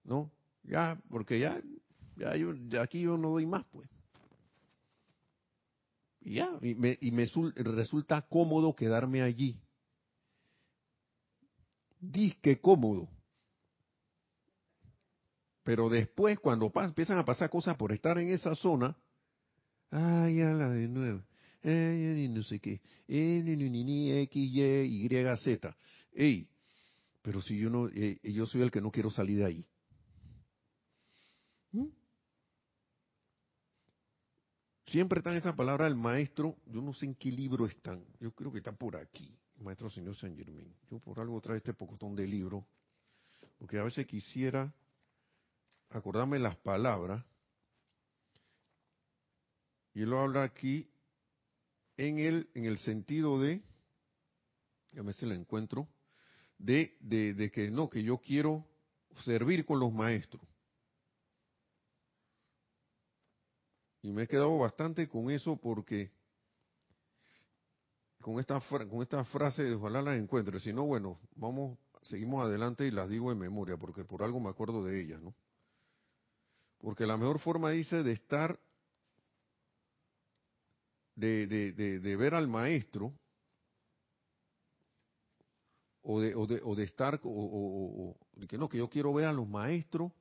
[0.05, 0.31] ¿No?
[0.69, 1.61] Ya, porque ya,
[2.17, 3.89] ya, yo, aquí yo no doy más, pues.
[6.21, 9.61] Y ya, y me, y me sul- resulta cómodo quedarme allí.
[12.01, 13.09] Disque cómodo.
[15.63, 18.97] Pero después, cuando pas- empiezan a pasar cosas por estar en esa zona,
[19.91, 21.23] ay, ya la de nuevo,
[21.63, 25.09] y no sé qué, eh, ni, ni, ni, X, Y, Y,
[25.43, 25.77] Z.
[26.13, 26.49] Ey,
[27.23, 29.67] pero si yo no, eh, yo soy el que no quiero salir de ahí.
[34.87, 38.53] Siempre están esas palabras del maestro, yo no sé en qué libro están, yo creo
[38.53, 40.73] que están por aquí, maestro señor San Germán.
[40.89, 42.65] Yo por algo traigo este pocotón de libro,
[43.59, 44.73] porque a veces quisiera
[45.91, 47.25] acordarme las palabras,
[49.93, 50.89] y él lo habla aquí
[51.97, 53.63] en el, en el sentido de,
[54.97, 55.89] a ver si la encuentro,
[56.59, 58.65] de, de, de que no, que yo quiero
[59.25, 60.47] servir con los maestros.
[64.07, 66.13] Y me he quedado bastante con eso porque
[68.21, 70.61] con esta, con esta frase, ojalá las encuentre.
[70.61, 74.49] Si no, bueno, vamos, seguimos adelante y las digo en memoria, porque por algo me
[74.49, 75.35] acuerdo de ellas, ¿no?
[76.79, 78.61] Porque la mejor forma, dice, de estar,
[81.17, 83.13] de, de, de, de ver al maestro,
[86.03, 89.13] o de, o de, o de estar, o, o- o- que no, que yo quiero
[89.13, 90.13] ver a los maestros,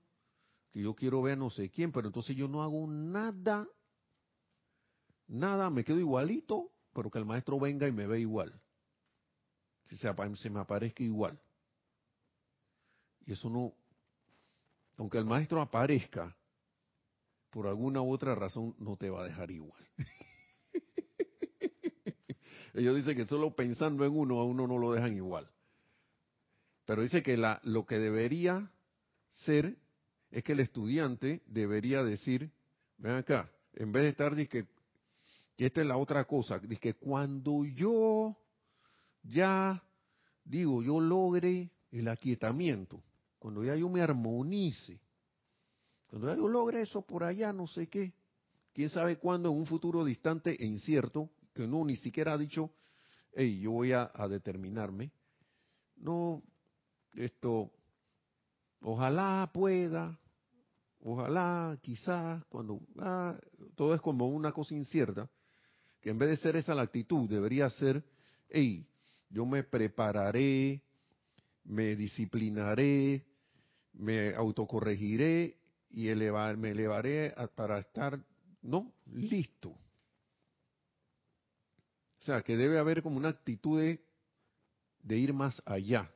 [0.72, 3.68] que yo quiero ver a no sé quién, pero entonces yo no hago nada,
[5.28, 8.60] nada, me quedo igualito, pero que el maestro venga y me ve igual.
[9.88, 11.40] Que se, me aparezca igual.
[13.26, 13.74] Y eso no,
[14.98, 16.36] aunque el maestro aparezca,
[17.50, 19.88] por alguna u otra razón no te va a dejar igual.
[22.74, 25.50] Ellos dicen que solo pensando en uno a uno no lo dejan igual.
[26.86, 28.70] Pero dice que la, lo que debería
[29.46, 29.78] ser
[30.32, 32.52] es que el estudiante debería decir,
[32.98, 34.36] ven acá, en vez de estar,
[35.56, 38.38] que esta es la otra cosa, dice que cuando yo
[39.24, 39.82] ya,
[40.44, 43.02] digo, yo logre el aquietamiento,
[43.40, 45.00] cuando ya yo me armonice,
[46.08, 48.14] cuando ya yo logre eso por allá, no sé qué,
[48.74, 52.72] quién sabe cuándo, en un futuro distante e incierto, que no ni siquiera ha dicho,
[53.34, 55.12] hey, yo voy a, a determinarme,
[55.96, 56.44] no,
[57.14, 57.72] esto,
[58.82, 60.20] ojalá pueda,
[61.00, 63.40] ojalá, quizás, cuando, ah,
[63.76, 65.30] todo es como una cosa incierta,
[66.10, 68.04] en vez de ser esa la actitud, debería ser,
[68.50, 68.88] hey,
[69.30, 70.82] yo me prepararé,
[71.64, 73.26] me disciplinaré,
[73.94, 75.58] me autocorregiré
[75.90, 78.24] y elevar, me elevaré para estar,
[78.62, 78.94] ¿no?
[79.12, 79.70] Listo.
[79.70, 79.78] O
[82.26, 86.12] sea, que debe haber como una actitud de ir más allá.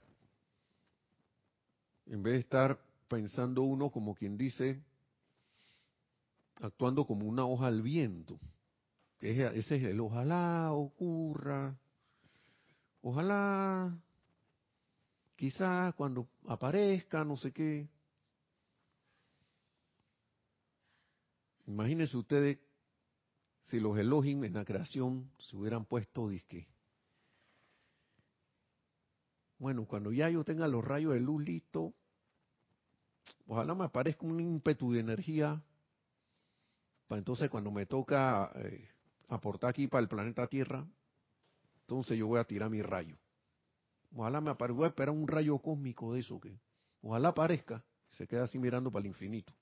[2.06, 4.82] En vez de estar pensando uno como quien dice,
[6.62, 8.40] actuando como una hoja al viento.
[9.22, 11.78] Ese es el ojalá ocurra,
[13.02, 14.00] ojalá,
[15.36, 17.90] quizás cuando aparezca, no sé qué.
[21.68, 22.60] Imagínense ustedes
[23.66, 26.68] si los Elohim en la creación se hubieran puesto disque.
[29.60, 31.92] Bueno, cuando ya yo tenga los rayos de luz listos,
[33.46, 35.62] ojalá me aparezca un ímpetu de energía
[37.08, 38.88] para entonces cuando me toca eh,
[39.30, 40.86] aportar aquí para el planeta Tierra,
[41.82, 43.18] entonces yo voy a tirar mi rayo.
[44.14, 46.60] Ojalá me aparezca, voy a esperar un rayo cósmico de eso que
[47.02, 49.54] ojalá aparezca, se queda así mirando para el infinito.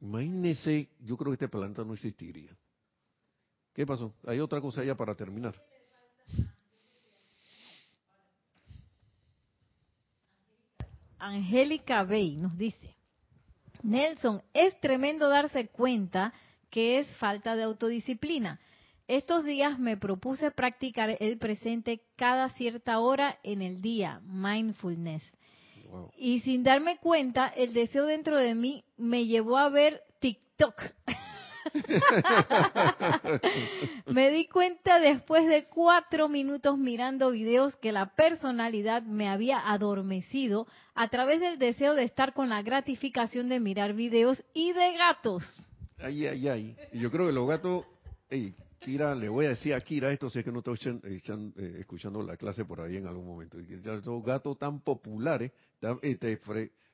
[0.00, 2.56] Imagínese, yo creo que este planeta no existiría.
[3.74, 4.14] ¿Qué pasó?
[4.26, 5.54] Hay otra cosa allá para terminar.
[11.18, 12.96] Angélica Bey nos dice,
[13.82, 16.32] Nelson, es tremendo darse cuenta
[16.70, 18.60] que es falta de autodisciplina.
[19.08, 25.22] Estos días me propuse practicar el presente cada cierta hora en el día, mindfulness.
[26.16, 30.80] Y sin darme cuenta, el deseo dentro de mí me llevó a ver TikTok.
[34.06, 40.66] me di cuenta después de cuatro minutos mirando videos que la personalidad me había adormecido
[40.94, 45.42] a través del deseo de estar con la gratificación de mirar videos y de gatos.
[45.98, 46.76] Ay, ay, ay.
[46.92, 47.84] Yo creo que los gatos,
[48.78, 52.22] Kira, le voy a decir a Kira esto, si es que no estoy eh, escuchando
[52.22, 53.58] la clase por ahí en algún momento.
[53.58, 55.52] Esos gatos tan populares,
[56.02, 56.40] este,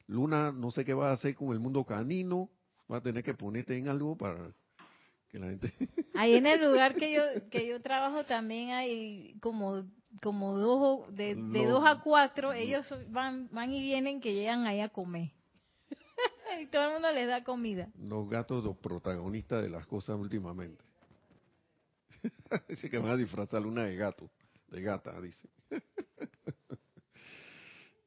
[0.09, 2.51] Luna, no sé qué va a hacer con el mundo canino,
[2.91, 4.53] va a tener que ponerte en algo para
[5.29, 5.73] que la gente...
[6.15, 9.85] Ahí en el lugar que yo que yo trabajo también hay como
[10.23, 14.81] como dos de, de dos a cuatro, ellos van van y vienen que llegan ahí
[14.81, 15.33] a comer.
[16.63, 17.91] y todo el mundo les da comida.
[17.99, 20.83] Los gatos, los protagonistas de las cosas últimamente.
[22.69, 24.31] dice que me va a disfrazar una de gato,
[24.69, 25.49] de gata, dice.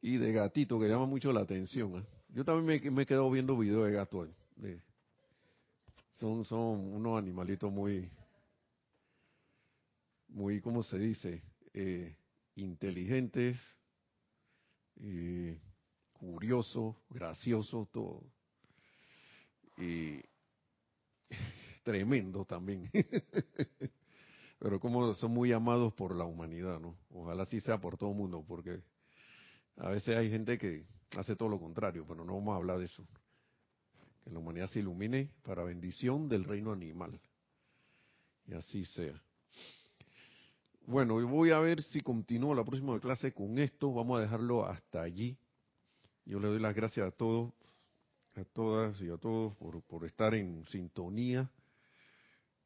[0.01, 1.97] y de gatito, que llama mucho la atención.
[1.97, 2.03] ¿ah?
[2.29, 4.27] Yo también me, me, he quedado viendo videos de gato.
[6.19, 8.09] Son, son unos animalitos muy,
[10.27, 11.41] muy, ¿cómo se dice?
[11.73, 12.15] Eh,
[12.55, 13.57] inteligentes,
[15.01, 15.57] eh,
[16.13, 18.23] curiosos, graciosos, todo.
[19.77, 20.21] Y
[21.83, 22.89] tremendo también.
[24.59, 26.97] Pero como son muy amados por la humanidad, ¿no?
[27.11, 28.81] Ojalá sí sea por todo el mundo, porque
[29.77, 30.85] a veces hay gente que
[31.17, 33.07] hace todo lo contrario, pero no vamos a hablar de eso.
[34.29, 37.19] Que la humanidad se ilumine para bendición del reino animal.
[38.45, 39.19] Y así sea.
[40.85, 43.91] Bueno, voy a ver si continúo la próxima clase con esto.
[43.91, 45.35] Vamos a dejarlo hasta allí.
[46.25, 47.51] Yo le doy las gracias a todos,
[48.35, 51.49] a todas y a todos por, por estar en sintonía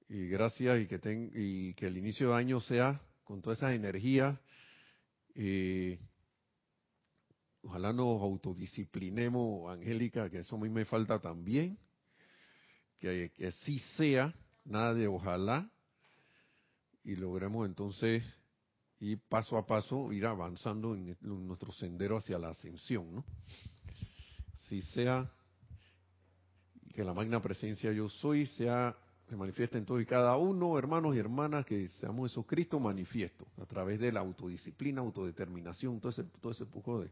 [0.09, 3.73] y gracias y que, ten, y que el inicio de año sea con todas esas
[3.73, 4.37] energías.
[5.33, 5.97] Eh,
[7.63, 11.77] ojalá nos autodisciplinemos, Angélica, que eso a mí me falta también.
[12.99, 14.33] Que, que sí sea,
[14.65, 15.69] nada de ojalá.
[17.03, 18.23] Y logremos entonces
[18.99, 23.25] ir paso a paso, ir avanzando en, nuestro sendero hacia la ascensión, ¿no?
[24.67, 25.29] Si sea
[26.93, 28.95] que la magna presencia yo soy sea
[29.27, 33.47] se manifiesta en todo y cada uno, hermanos y hermanas, que seamos esos Cristo manifiesto
[33.57, 37.09] a través de la autodisciplina, autodeterminación, todo ese, todo ese poco de...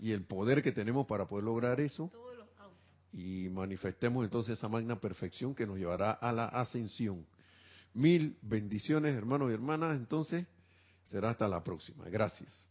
[0.00, 2.10] Y el poder que tenemos para poder lograr eso.
[3.12, 7.26] Y manifestemos entonces esa magna perfección que nos llevará a la ascensión.
[7.92, 9.96] Mil bendiciones, hermanos y hermanas.
[9.96, 10.46] Entonces,
[11.04, 12.08] será hasta la próxima.
[12.08, 12.69] Gracias.